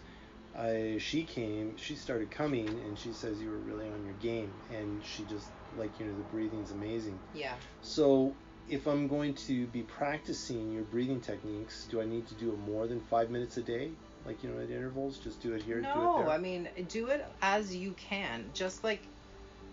I, 0.56 0.96
she 0.98 1.24
came, 1.24 1.76
she 1.76 1.94
started 1.94 2.30
coming, 2.30 2.68
and 2.68 2.98
she 2.98 3.12
says 3.12 3.38
you 3.40 3.50
were 3.50 3.59
really 3.59 3.87
on 3.87 4.02
your 4.04 4.14
game, 4.14 4.50
and 4.74 5.02
she 5.04 5.24
just 5.24 5.48
like 5.76 5.98
you 6.00 6.06
know 6.06 6.16
the 6.16 6.24
breathing's 6.24 6.70
amazing. 6.70 7.18
Yeah. 7.34 7.54
So 7.82 8.34
if 8.68 8.86
I'm 8.86 9.06
going 9.06 9.34
to 9.34 9.66
be 9.68 9.82
practicing 9.82 10.72
your 10.72 10.82
breathing 10.84 11.20
techniques, 11.20 11.86
do 11.90 12.00
I 12.00 12.04
need 12.04 12.26
to 12.28 12.34
do 12.34 12.52
it 12.52 12.58
more 12.58 12.86
than 12.86 13.00
five 13.00 13.30
minutes 13.30 13.56
a 13.56 13.62
day? 13.62 13.90
Like 14.24 14.42
you 14.42 14.50
know 14.50 14.60
at 14.60 14.70
intervals, 14.70 15.18
just 15.18 15.40
do 15.42 15.54
it 15.54 15.62
here, 15.62 15.76
do 15.76 15.86
it 15.86 15.92
No, 15.92 16.14
there. 16.16 16.30
I 16.30 16.38
mean 16.38 16.68
do 16.88 17.08
it 17.08 17.24
as 17.42 17.74
you 17.74 17.92
can. 17.92 18.50
Just 18.54 18.82
like 18.82 19.02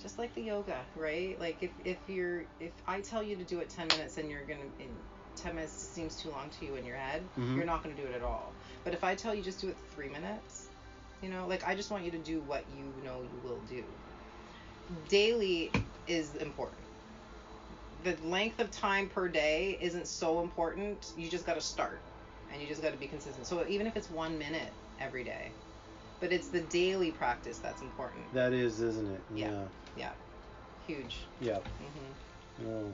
just 0.02 0.20
like 0.20 0.36
the 0.36 0.42
yoga, 0.42 0.78
right? 0.96 1.40
Like 1.40 1.58
if, 1.62 1.72
if 1.86 1.98
you're 2.08 2.44
if 2.60 2.72
I 2.88 3.00
tell 3.02 3.24
you 3.24 3.36
to 3.38 3.44
do 3.44 3.60
it 3.60 3.70
10 3.70 3.88
minutes 3.88 4.18
and 4.18 4.30
you're 4.30 4.42
gonna 4.42 4.60
in 4.80 4.90
10 5.38 5.56
minutes 5.56 5.74
seems 5.74 6.16
too 6.22 6.30
long 6.30 6.50
to 6.60 6.66
you 6.66 6.76
in 6.76 6.86
your 6.86 6.98
head, 6.98 7.24
Mhm. 7.40 7.56
you're 7.56 7.66
not 7.66 7.82
gonna 7.82 7.96
do 7.96 8.04
it 8.04 8.14
at 8.14 8.22
all. 8.22 8.54
But 8.84 8.94
if 8.94 9.04
I 9.04 9.16
tell 9.16 9.34
you 9.34 9.42
just 9.42 9.62
do 9.62 9.70
it 9.70 9.78
three 9.96 10.10
minutes, 10.10 10.68
you 11.22 11.30
know, 11.30 11.48
like 11.48 11.66
I 11.66 11.74
just 11.74 11.90
want 11.90 12.04
you 12.04 12.12
to 12.12 12.18
do 12.18 12.42
what 12.42 12.64
you 12.78 12.84
know 13.04 13.24
you 13.24 13.40
will 13.44 13.62
do. 13.70 13.84
Daily 15.08 15.72
is 16.08 16.36
important. 16.36 16.82
The 18.04 18.18
length 18.28 18.60
of 18.60 18.70
time 18.72 19.08
per 19.10 19.30
day 19.30 19.78
isn't 19.82 20.08
so 20.08 20.42
important. 20.42 21.12
You 21.16 21.30
just 21.30 21.46
got 21.46 21.54
to 21.54 21.62
start 21.62 22.02
and 22.52 22.62
you 22.62 22.68
just 22.68 22.82
got 22.82 22.92
to 22.92 22.98
be 22.98 23.08
consistent. 23.08 23.48
So 23.48 23.66
even 23.68 23.88
if 23.88 23.96
it's 23.96 24.10
one 24.10 24.38
minute 24.38 24.74
every 25.00 25.24
day, 25.24 25.54
but 26.20 26.34
it's 26.34 26.50
the 26.50 26.62
daily 26.62 27.12
practice 27.12 27.60
that's 27.60 27.82
important. 27.82 28.34
That 28.34 28.54
is, 28.54 28.82
isn't 28.82 29.08
it? 29.08 29.22
Yeah. 29.34 29.68
Yeah, 29.96 30.12
huge. 30.86 31.28
Yeah. 31.40 31.60
hmm 31.80 32.66
Oh. 32.68 32.92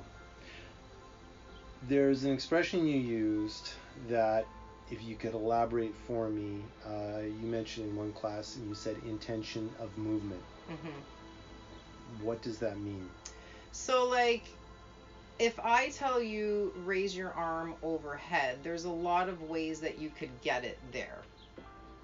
There's 1.88 2.24
an 2.24 2.34
expression 2.34 2.86
you 2.86 2.98
used 3.00 3.72
that, 4.10 4.46
if 4.92 5.04
you 5.04 5.16
could 5.16 5.34
elaborate 5.34 5.96
for 6.08 6.30
me, 6.30 6.66
uh, 6.86 7.20
you 7.22 7.48
mentioned 7.48 7.90
in 7.90 7.96
one 7.96 8.12
class 8.12 8.56
and 8.56 8.68
you 8.68 8.76
said 8.76 8.98
intention 9.06 9.74
of 9.80 9.98
movement. 9.98 10.44
hmm 10.68 11.00
What 12.22 12.42
does 12.42 12.58
that 12.60 12.80
mean? 12.80 13.10
So 13.72 14.08
like, 14.08 14.44
if 15.38 15.60
I 15.60 15.90
tell 15.90 16.22
you 16.22 16.74
raise 16.86 17.16
your 17.16 17.32
arm 17.34 17.76
overhead, 17.84 18.60
there's 18.64 18.86
a 18.86 18.90
lot 18.90 19.30
of 19.30 19.42
ways 19.44 19.80
that 19.82 20.00
you 20.00 20.10
could 20.18 20.30
get 20.42 20.64
it 20.64 20.78
there. 20.92 21.20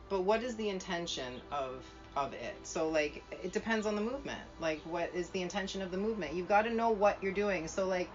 But 0.10 0.22
what 0.22 0.44
is 0.44 0.56
the 0.56 0.70
intention 0.70 1.42
of 1.52 1.84
of 2.16 2.34
it? 2.34 2.56
So 2.64 2.90
like, 2.90 3.24
it 3.44 3.52
depends 3.52 3.86
on 3.86 3.96
the 3.96 4.02
movement. 4.02 4.42
Like, 4.60 4.82
what 4.82 5.12
is 5.14 5.30
the 5.30 5.42
intention 5.42 5.82
of 5.82 5.92
the 5.92 5.98
movement? 5.98 6.34
You've 6.34 6.48
got 6.48 6.64
to 6.64 6.72
know 6.72 6.92
what 6.92 7.22
you're 7.22 7.34
doing. 7.34 7.68
So 7.68 7.88
like. 7.88 8.10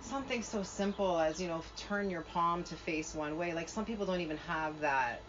Something 0.00 0.42
so 0.42 0.62
simple 0.62 1.18
as 1.18 1.38
you 1.38 1.48
know, 1.48 1.62
turn 1.76 2.08
your 2.08 2.22
palm 2.22 2.62
to 2.64 2.76
face 2.76 3.14
one 3.14 3.36
way. 3.36 3.52
Like 3.52 3.68
some 3.68 3.84
people 3.84 4.06
don't 4.06 4.20
even 4.20 4.38
have 4.38 4.80
that 4.80 5.20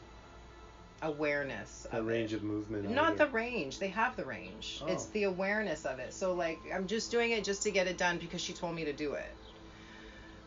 awareness. 1.01 1.87
The 1.91 2.01
range 2.03 2.33
it. 2.33 2.37
of 2.37 2.43
movement. 2.43 2.89
Not 2.89 3.17
the 3.17 3.27
range. 3.27 3.79
They 3.79 3.89
have 3.89 4.15
the 4.15 4.25
range. 4.25 4.81
Oh. 4.83 4.87
It's 4.87 5.05
Oh. 5.05 5.09
the 5.13 5.23
awareness 5.23 5.85
of 5.85 5.99
it. 5.99 6.13
So 6.13 6.33
like 6.33 6.59
I'm 6.73 6.87
just 6.87 7.11
doing 7.11 7.31
it 7.31 7.43
just 7.43 7.63
to 7.63 7.71
get 7.71 7.87
it 7.87 7.97
done 7.97 8.17
because 8.17 8.41
she 8.41 8.53
told 8.53 8.75
me 8.75 8.85
to 8.85 8.93
do 8.93 9.13
it. 9.13 9.29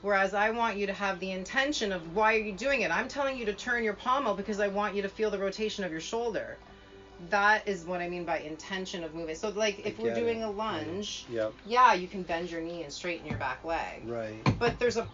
Whereas 0.02 0.34
I 0.34 0.50
want 0.50 0.76
you 0.76 0.86
to 0.86 0.92
have 0.92 1.20
the 1.20 1.30
intention 1.30 1.92
of 1.92 2.16
why 2.16 2.34
are 2.34 2.40
you 2.40 2.52
doing 2.52 2.80
it? 2.80 2.90
I'm 2.90 3.06
telling 3.08 3.38
you 3.38 3.44
to 3.46 3.52
turn 3.52 3.84
your 3.84 3.94
palm 3.94 4.26
out 4.26 4.36
because 4.36 4.58
I 4.58 4.66
want 4.68 4.96
you 4.96 5.02
to 5.02 5.08
feel 5.08 5.30
the 5.30 5.38
rotation 5.38 5.84
of 5.84 5.92
your 5.92 6.00
shoulder. 6.00 6.56
That 7.30 7.66
is 7.68 7.85
what 7.85 8.00
I 8.00 8.08
mean 8.08 8.24
by 8.24 8.38
intention 8.38 9.04
of 9.04 9.14
movement. 9.14 9.38
So 9.38 9.50
like 9.50 9.87
if 9.87 9.98
we're 9.98 10.14
doing 10.14 10.40
it. 10.40 10.44
a 10.44 10.50
lunge, 10.50 11.26
Yep. 11.30 11.52
yeah, 11.66 11.94
you 11.94 12.08
can 12.08 12.22
bend 12.22 12.50
your 12.50 12.61
knee 12.61 12.82
and 12.82 12.92
straighten 12.92 13.26
your 13.26 13.38
back 13.38 13.64
leg. 13.64 14.02
Right. 14.06 14.35
But 14.58 14.78
there's 14.78 14.96
a 14.96 15.06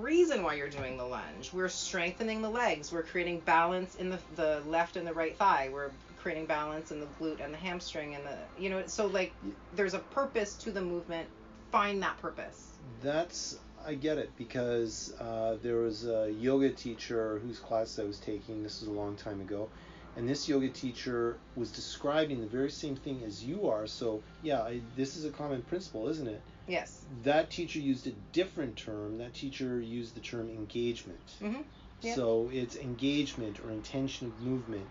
reason 0.00 0.42
why 0.42 0.54
you're 0.54 0.68
doing 0.68 0.96
the 0.96 1.04
lunge. 1.04 1.52
We're 1.52 1.68
strengthening 1.68 2.42
the 2.42 2.50
legs. 2.50 2.92
We're 2.92 3.02
creating 3.02 3.40
balance 3.40 3.96
in 3.96 4.10
the, 4.10 4.18
the 4.36 4.62
left 4.66 4.96
and 4.96 5.06
the 5.06 5.12
right 5.12 5.36
thigh. 5.36 5.68
We're 5.72 5.90
creating 6.22 6.46
balance 6.46 6.90
in 6.90 7.00
the 7.00 7.06
glute 7.20 7.44
and 7.44 7.52
the 7.52 7.58
hamstring 7.58 8.16
and 8.16 8.24
the 8.24 8.36
you 8.60 8.68
know 8.68 8.82
so 8.86 9.06
like 9.06 9.32
there's 9.76 9.94
a 9.94 10.00
purpose 10.00 10.54
to 10.54 10.70
the 10.72 10.80
movement. 10.80 11.28
Find 11.70 12.02
that 12.02 12.18
purpose. 12.20 12.72
That's 13.02 13.58
I 13.86 13.94
get 13.94 14.18
it 14.18 14.30
because 14.36 15.14
uh, 15.20 15.56
there 15.62 15.76
was 15.76 16.08
a 16.08 16.32
yoga 16.40 16.70
teacher 16.70 17.38
whose 17.38 17.58
class 17.58 17.98
I 17.98 18.04
was 18.04 18.18
taking. 18.18 18.62
This 18.62 18.80
was 18.80 18.88
a 18.88 18.92
long 18.92 19.14
time 19.14 19.40
ago, 19.40 19.68
and 20.16 20.28
this 20.28 20.48
yoga 20.48 20.68
teacher 20.68 21.36
was 21.54 21.70
describing 21.70 22.40
the 22.40 22.46
very 22.46 22.70
same 22.70 22.96
thing 22.96 23.22
as 23.24 23.44
you 23.44 23.68
are. 23.68 23.86
So 23.86 24.22
yeah, 24.42 24.62
I, 24.62 24.80
this 24.96 25.16
is 25.16 25.24
a 25.24 25.30
common 25.30 25.62
principle, 25.62 26.08
isn't 26.08 26.26
it? 26.26 26.40
Yes. 26.66 27.04
That 27.22 27.50
teacher 27.50 27.78
used 27.78 28.06
a 28.06 28.12
different 28.32 28.76
term. 28.76 29.18
That 29.18 29.34
teacher 29.34 29.80
used 29.80 30.14
the 30.14 30.20
term 30.20 30.48
engagement. 30.48 31.20
mm-hmm. 31.40 31.62
Yeah. 32.02 32.14
So 32.14 32.50
it's 32.52 32.76
engagement 32.76 33.60
or 33.64 33.70
intention 33.70 34.26
of 34.26 34.40
movement. 34.40 34.86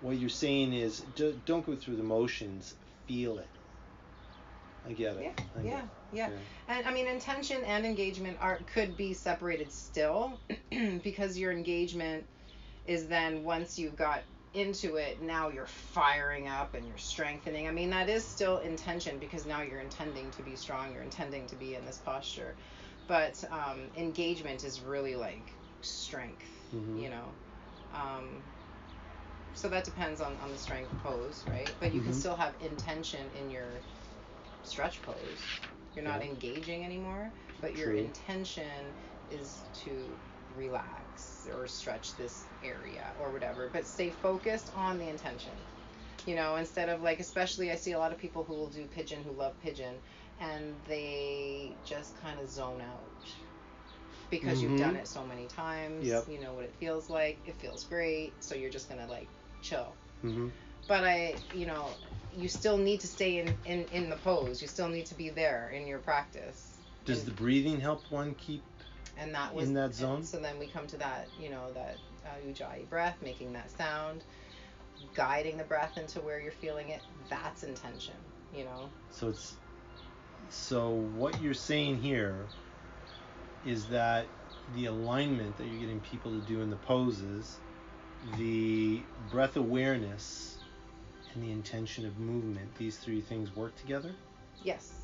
What 0.00 0.16
you're 0.18 0.28
saying 0.28 0.72
is 0.72 1.00
do, 1.16 1.38
don't 1.46 1.64
go 1.64 1.74
through 1.76 1.96
the 1.96 2.02
motions. 2.02 2.74
Feel 3.06 3.38
it. 3.38 3.48
I 4.88 4.92
get 4.92 5.16
it. 5.16 5.22
Yeah. 5.22 5.44
I 5.58 5.62
get 5.62 5.72
Yeah. 5.72 5.78
it. 5.78 5.84
Yeah. 6.12 6.26
Okay. 6.26 6.36
And 6.68 6.86
I 6.86 6.92
mean 6.92 7.06
intention 7.06 7.62
and 7.64 7.86
engagement 7.86 8.36
are 8.40 8.58
could 8.74 8.96
be 8.96 9.14
separated 9.14 9.72
still 9.72 10.38
because 11.02 11.38
your 11.38 11.52
engagement 11.52 12.24
is 12.86 13.06
then 13.06 13.44
once 13.44 13.78
you've 13.78 13.96
got 13.96 14.22
into 14.54 14.96
it, 14.96 15.20
now 15.20 15.48
you're 15.50 15.66
firing 15.66 16.48
up 16.48 16.74
and 16.74 16.86
you're 16.86 16.98
strengthening. 16.98 17.68
I 17.68 17.72
mean 17.72 17.90
that 17.90 18.08
is 18.08 18.26
still 18.28 18.58
intention 18.58 19.18
because 19.18 19.46
now 19.46 19.62
you're 19.62 19.80
intending 19.80 20.30
to 20.32 20.42
be 20.42 20.56
strong, 20.56 20.92
you're 20.92 21.02
intending 21.02 21.46
to 21.48 21.56
be 21.56 21.74
in 21.74 21.84
this 21.84 21.98
posture. 21.98 22.56
But 23.06 23.42
um, 23.50 23.90
engagement 23.94 24.64
is 24.64 24.80
really 24.80 25.16
like 25.16 25.58
strength, 25.82 26.50
Mhm. 26.72 26.92
you 26.92 27.10
know. 27.10 27.36
Um, 27.92 28.44
so 29.54 29.68
that 29.68 29.84
depends 29.84 30.20
on, 30.20 30.38
on 30.38 30.50
the 30.50 30.58
strength 30.58 30.96
pose, 30.98 31.46
right? 31.46 31.76
But 31.78 31.92
you 31.92 32.02
can 32.02 32.12
Mhm. 32.12 32.12
still 32.12 32.36
have 32.36 32.56
intention 32.60 33.30
in 33.30 33.50
your 33.50 33.84
stretch 34.62 35.02
pose. 35.02 35.50
You're 35.94 36.04
not 36.04 36.22
Yeah. 36.22 36.22
engaging 36.22 36.84
anymore, 36.84 37.32
but 37.60 37.74
your 37.74 37.92
intention 37.92 38.94
is 39.28 39.64
to 39.84 40.18
relax 40.48 41.31
or 41.48 41.66
stretch 41.66 42.16
this 42.16 42.44
area 42.62 43.12
or 43.20 43.30
whatever. 43.30 43.70
But 43.72 43.86
stay 43.86 44.10
focused 44.10 44.70
on 44.74 44.98
the 44.98 45.08
intention. 45.08 45.52
You 46.26 46.36
know, 46.36 46.56
instead 46.56 46.88
of 46.88 47.02
like, 47.02 47.20
especially 47.20 47.70
I 47.72 47.76
see 47.76 47.92
a 47.92 47.98
lot 47.98 48.12
of 48.12 48.18
people 48.18 48.44
who 48.44 48.54
will 48.54 48.68
do 48.68 48.84
pigeon 48.86 49.22
who 49.24 49.32
love 49.32 49.54
pigeon 49.62 49.94
and 50.40 50.74
they 50.86 51.76
just 51.84 52.20
kind 52.20 52.38
of 52.40 52.48
zone 52.48 52.80
out 52.80 53.34
because 54.30 54.62
you've 54.62 54.72
Mhm. 54.72 54.78
done 54.78 54.96
it 54.96 55.08
so 55.08 55.24
many 55.24 55.46
times. 55.48 56.06
Yep. 56.06 56.28
You 56.28 56.40
know 56.40 56.52
what 56.54 56.64
it 56.64 56.74
feels 56.78 57.10
like. 57.10 57.38
It 57.46 57.54
feels 57.56 57.84
great. 57.84 58.32
So 58.42 58.54
you're 58.54 58.70
just 58.70 58.88
going 58.88 59.00
to 59.00 59.10
like 59.10 59.28
chill 59.62 59.94
hmm 60.22 60.48
but 60.88 61.04
I, 61.04 61.36
you 61.54 61.66
know, 61.66 61.86
you 62.36 62.48
still 62.48 62.76
need 62.76 63.00
to 63.00 63.06
stay 63.06 63.38
in, 63.38 63.54
in, 63.64 63.84
in 63.92 64.10
the 64.10 64.16
pose. 64.16 64.60
You 64.60 64.68
still 64.68 64.88
need 64.88 65.06
to 65.06 65.14
be 65.14 65.30
there 65.30 65.70
in 65.74 65.86
your 65.86 65.98
practice. 65.98 66.76
Does 67.06 67.20
and, 67.20 67.28
the 67.28 67.32
breathing 67.32 67.80
help 67.80 68.02
one 68.10 68.34
keep? 68.34 68.62
And 69.16 69.34
that 69.34 69.54
was 69.54 69.68
in 69.68 69.74
that 69.74 69.94
zone? 69.94 70.24
So 70.24 70.38
then 70.38 70.58
we 70.58 70.66
come 70.66 70.86
to 70.88 70.96
that, 70.98 71.28
you 71.40 71.50
know, 71.50 71.72
that 71.74 71.98
uh, 72.24 72.46
ujjayi 72.46 72.88
breath, 72.88 73.16
making 73.22 73.52
that 73.52 73.70
sound, 73.76 74.22
guiding 75.14 75.56
the 75.56 75.64
breath 75.64 75.98
into 75.98 76.20
where 76.20 76.40
you're 76.40 76.52
feeling 76.52 76.88
it. 76.90 77.02
That's 77.28 77.62
intention, 77.62 78.14
you 78.54 78.64
know. 78.64 78.90
So 79.10 79.28
it's 79.28 79.54
so 80.50 80.90
what 80.90 81.40
you're 81.40 81.54
saying 81.54 81.98
here 81.98 82.46
is 83.64 83.88
that 83.88 84.26
the 84.74 84.86
alignment 84.86 85.56
that 85.58 85.66
you're 85.66 85.80
getting 85.80 86.00
people 86.00 86.32
to 86.32 86.40
do 86.40 86.60
in 86.60 86.70
the 86.70 86.76
poses, 86.76 87.58
the 88.38 89.02
breath 89.30 89.56
awareness, 89.56 90.56
and 91.34 91.42
the 91.42 91.50
intention 91.50 92.06
of 92.06 92.18
movement, 92.18 92.74
these 92.76 92.96
three 92.98 93.20
things 93.20 93.54
work 93.56 93.76
together? 93.80 94.14
Yes. 94.62 95.01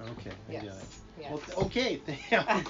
Okay, 0.00 0.32
I 0.48 0.52
Yes. 0.52 0.64
it. 0.64 1.20
Yes. 1.20 1.30
Well, 1.30 1.66
okay, 1.66 2.00
I'm. 2.32 2.66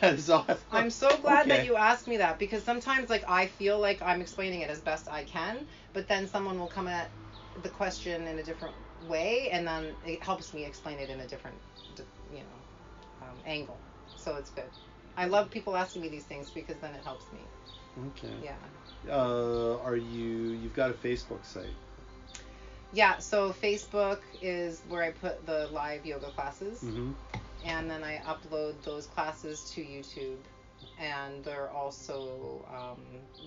Awesome. 0.00 0.58
I'm 0.70 0.90
so 0.90 1.16
glad 1.18 1.48
that 1.48 1.64
you 1.64 1.76
asked 1.76 2.08
me 2.08 2.16
that 2.18 2.38
because 2.38 2.62
sometimes 2.62 3.08
like 3.08 3.24
I 3.28 3.46
feel 3.46 3.78
like 3.78 4.02
I'm 4.02 4.20
explaining 4.20 4.60
it 4.60 4.70
as 4.70 4.80
best 4.80 5.08
I 5.10 5.24
can, 5.24 5.66
but 5.92 6.08
then 6.08 6.26
someone 6.26 6.58
will 6.58 6.66
come 6.66 6.88
at 6.88 7.10
the 7.62 7.68
question 7.68 8.26
in 8.26 8.38
a 8.38 8.42
different 8.42 8.74
way, 9.08 9.48
and 9.50 9.66
then 9.66 9.96
it 10.04 10.22
helps 10.22 10.52
me 10.54 10.64
explain 10.64 10.98
it 10.98 11.10
in 11.10 11.20
a 11.20 11.26
different, 11.26 11.56
you 12.32 12.40
know, 12.40 13.22
um, 13.22 13.36
angle. 13.46 13.80
So 14.16 14.36
it's 14.36 14.50
good. 14.50 14.70
I 15.16 15.26
love 15.26 15.50
people 15.50 15.76
asking 15.76 16.02
me 16.02 16.08
these 16.08 16.24
things 16.24 16.50
because 16.50 16.76
then 16.78 16.94
it 16.94 17.02
helps 17.04 17.24
me. 17.32 17.40
Okay. 18.08 18.34
Yeah. 18.42 18.56
Uh, 19.10 19.78
are 19.78 19.96
you? 19.96 20.50
You've 20.50 20.74
got 20.74 20.90
a 20.90 20.94
Facebook 20.94 21.44
site. 21.44 21.74
Yeah. 22.96 23.18
So 23.18 23.52
Facebook 23.52 24.20
is 24.40 24.80
where 24.88 25.02
I 25.02 25.10
put 25.10 25.44
the 25.46 25.68
live 25.72 26.06
yoga 26.06 26.30
classes, 26.30 26.80
Mm-hmm. 26.82 27.12
and 27.64 27.90
then 27.90 28.02
I 28.02 28.22
upload 28.26 28.74
those 28.82 29.06
classes 29.06 29.70
to 29.74 29.82
YouTube. 29.82 30.38
and 30.98 31.44
there 31.44 31.68
also 31.70 32.64
um, 32.78 33.00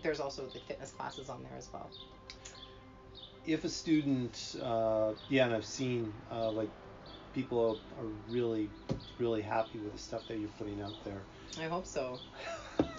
there's 0.03 0.19
also 0.19 0.41
the 0.53 0.59
fitness 0.67 0.91
classes 0.91 1.29
on 1.29 1.41
there 1.43 1.57
as 1.57 1.67
well. 1.73 1.89
If 3.47 3.63
a 3.63 3.69
student, 3.69 4.55
uh, 4.61 5.13
yeah, 5.29 5.45
and 5.45 5.55
I've 5.55 5.65
seen 5.65 6.13
uh, 6.31 6.51
like 6.51 6.69
people 7.33 7.79
are 7.99 8.05
really, 8.29 8.69
really 9.17 9.41
happy 9.41 9.79
with 9.79 9.93
the 9.93 9.99
stuff 9.99 10.21
that 10.27 10.37
you're 10.37 10.55
putting 10.59 10.79
out 10.81 10.93
there. 11.03 11.21
I 11.59 11.67
hope 11.67 11.87
so. 11.87 12.19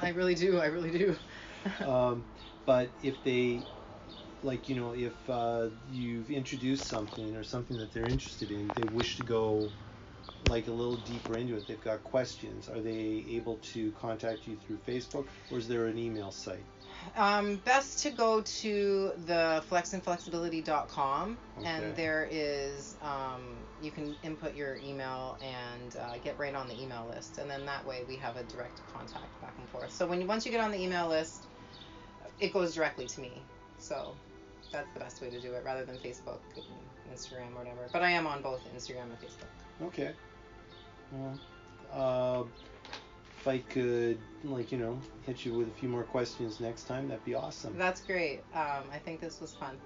I 0.03 0.09
really 0.11 0.35
do. 0.35 0.59
I 0.59 0.67
really 0.67 0.91
do. 0.91 1.17
um, 1.87 2.25
but 2.67 2.89
if 3.05 3.15
they 3.25 3.63
like 4.43 4.69
you 4.69 4.77
know 4.77 4.95
if 4.95 5.29
uh, 5.31 5.71
you've 5.87 6.31
introduced 6.31 6.89
something 6.89 7.37
or 7.37 7.45
something 7.45 7.79
that 7.79 7.93
they're 7.93 8.07
interested 8.07 8.51
in 8.51 8.73
they 8.73 8.87
wish 8.87 9.17
to 9.17 9.23
go 9.23 9.73
like 10.43 10.69
a 10.69 10.73
little 10.73 10.97
deeper 10.97 11.37
into 11.37 11.57
it. 11.57 11.67
They've 11.67 11.81
got 11.81 12.03
questions. 12.05 12.69
Are 12.69 12.81
they 12.81 13.27
able 13.37 13.59
to 13.59 13.93
contact 13.93 14.47
you 14.47 14.57
through 14.57 14.79
facebook 14.79 15.29
or 15.51 15.59
is 15.59 15.69
there 15.69 15.87
an 15.87 15.99
email 15.99 16.31
site? 16.33 16.67
Um, 17.15 17.59
best 17.59 18.03
to 18.03 18.11
go 18.11 18.43
to 18.43 19.13
the 19.17 19.65
flexandflexibility.com 19.69 21.39
Okay. 21.59 21.67
and 21.67 21.97
there 21.97 22.29
is 22.31 22.97
um, 23.01 23.69
you 23.81 23.93
can 23.93 24.17
input 24.23 24.55
your 24.55 24.77
email 24.77 25.39
and 25.41 25.95
uh, 25.97 26.19
get 26.19 26.39
right 26.39 26.55
on 26.55 26.69
the 26.69 26.81
email 26.83 27.07
list 27.07 27.39
and 27.39 27.51
then 27.51 27.67
that 27.67 27.87
way 27.87 28.05
we 28.05 28.17
have 28.17 28.37
a 28.37 28.45
direct 28.45 28.85
contact 28.87 29.41
back 29.41 29.59
and 29.59 29.69
forth. 29.69 29.93
So 29.93 30.07
when 30.07 30.21
you 30.21 30.27
once 30.27 30.45
you 30.47 30.53
get 30.53 30.61
on 30.61 30.71
the 30.73 30.83
email 30.83 31.09
list 31.09 31.49
it 32.39 32.53
goes 32.53 32.75
directly 32.75 33.07
to 33.09 33.21
me. 33.21 33.49
So 33.79 34.21
that's 34.71 34.93
the 34.95 35.01
best 35.01 35.21
way 35.21 35.31
to 35.31 35.41
do 35.41 35.53
it 35.53 35.63
rather 35.65 35.85
than 35.85 35.97
facebook 35.97 36.39
and 36.57 36.65
instagram 37.15 37.53
or 37.55 37.59
whatever 37.59 37.89
but 37.93 38.03
i 38.03 38.11
am 38.11 38.27
on 38.27 38.41
both 38.43 38.61
instagram 38.77 39.05
and 39.05 39.19
facebook 39.21 39.87
okay 39.87 40.13
well 41.13 41.39
uh, 41.93 42.45
if 43.41 43.49
i 43.49 43.59
could 43.59 44.19
like 44.45 44.71
you 44.71 44.79
know 44.79 44.99
hit 45.27 45.45
you 45.45 45.55
with 45.55 45.69
a 45.69 45.73
few 45.73 45.89
more 45.89 46.05
questions 46.05 46.61
next 46.61 46.85
time 46.85 47.09
that'd 47.09 47.25
be 47.25 47.35
awesome 47.35 47.77
That's 47.77 48.01
great. 48.01 48.41
Um, 48.55 48.85
I 48.93 48.99
think 49.05 49.21
this 49.21 49.41
was 49.41 49.55
fun. 49.55 49.77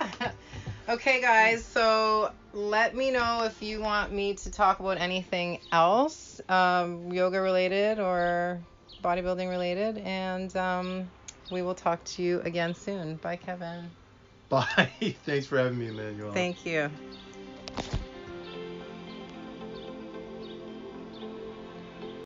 okay, 0.88 1.20
guys. 1.20 1.64
So 1.64 2.32
let 2.52 2.94
me 2.94 3.10
know 3.10 3.44
if 3.44 3.62
you 3.62 3.80
want 3.80 4.12
me 4.12 4.34
to 4.34 4.50
talk 4.50 4.80
about 4.80 4.98
anything 4.98 5.60
else, 5.72 6.40
um, 6.48 7.10
yoga 7.12 7.40
related 7.40 7.98
or 7.98 8.60
bodybuilding 9.02 9.48
related, 9.48 9.98
and 9.98 10.54
um, 10.56 11.10
we 11.50 11.62
will 11.62 11.74
talk 11.74 12.04
to 12.04 12.22
you 12.22 12.40
again 12.42 12.74
soon. 12.74 13.16
Bye, 13.16 13.36
Kevin. 13.36 13.90
bye 14.48 14.90
thanks 15.24 15.46
for 15.46 15.58
having 15.58 15.78
me 15.78 15.88
emmanuel 15.88 16.32
Thank 16.32 16.64
you. 16.66 16.90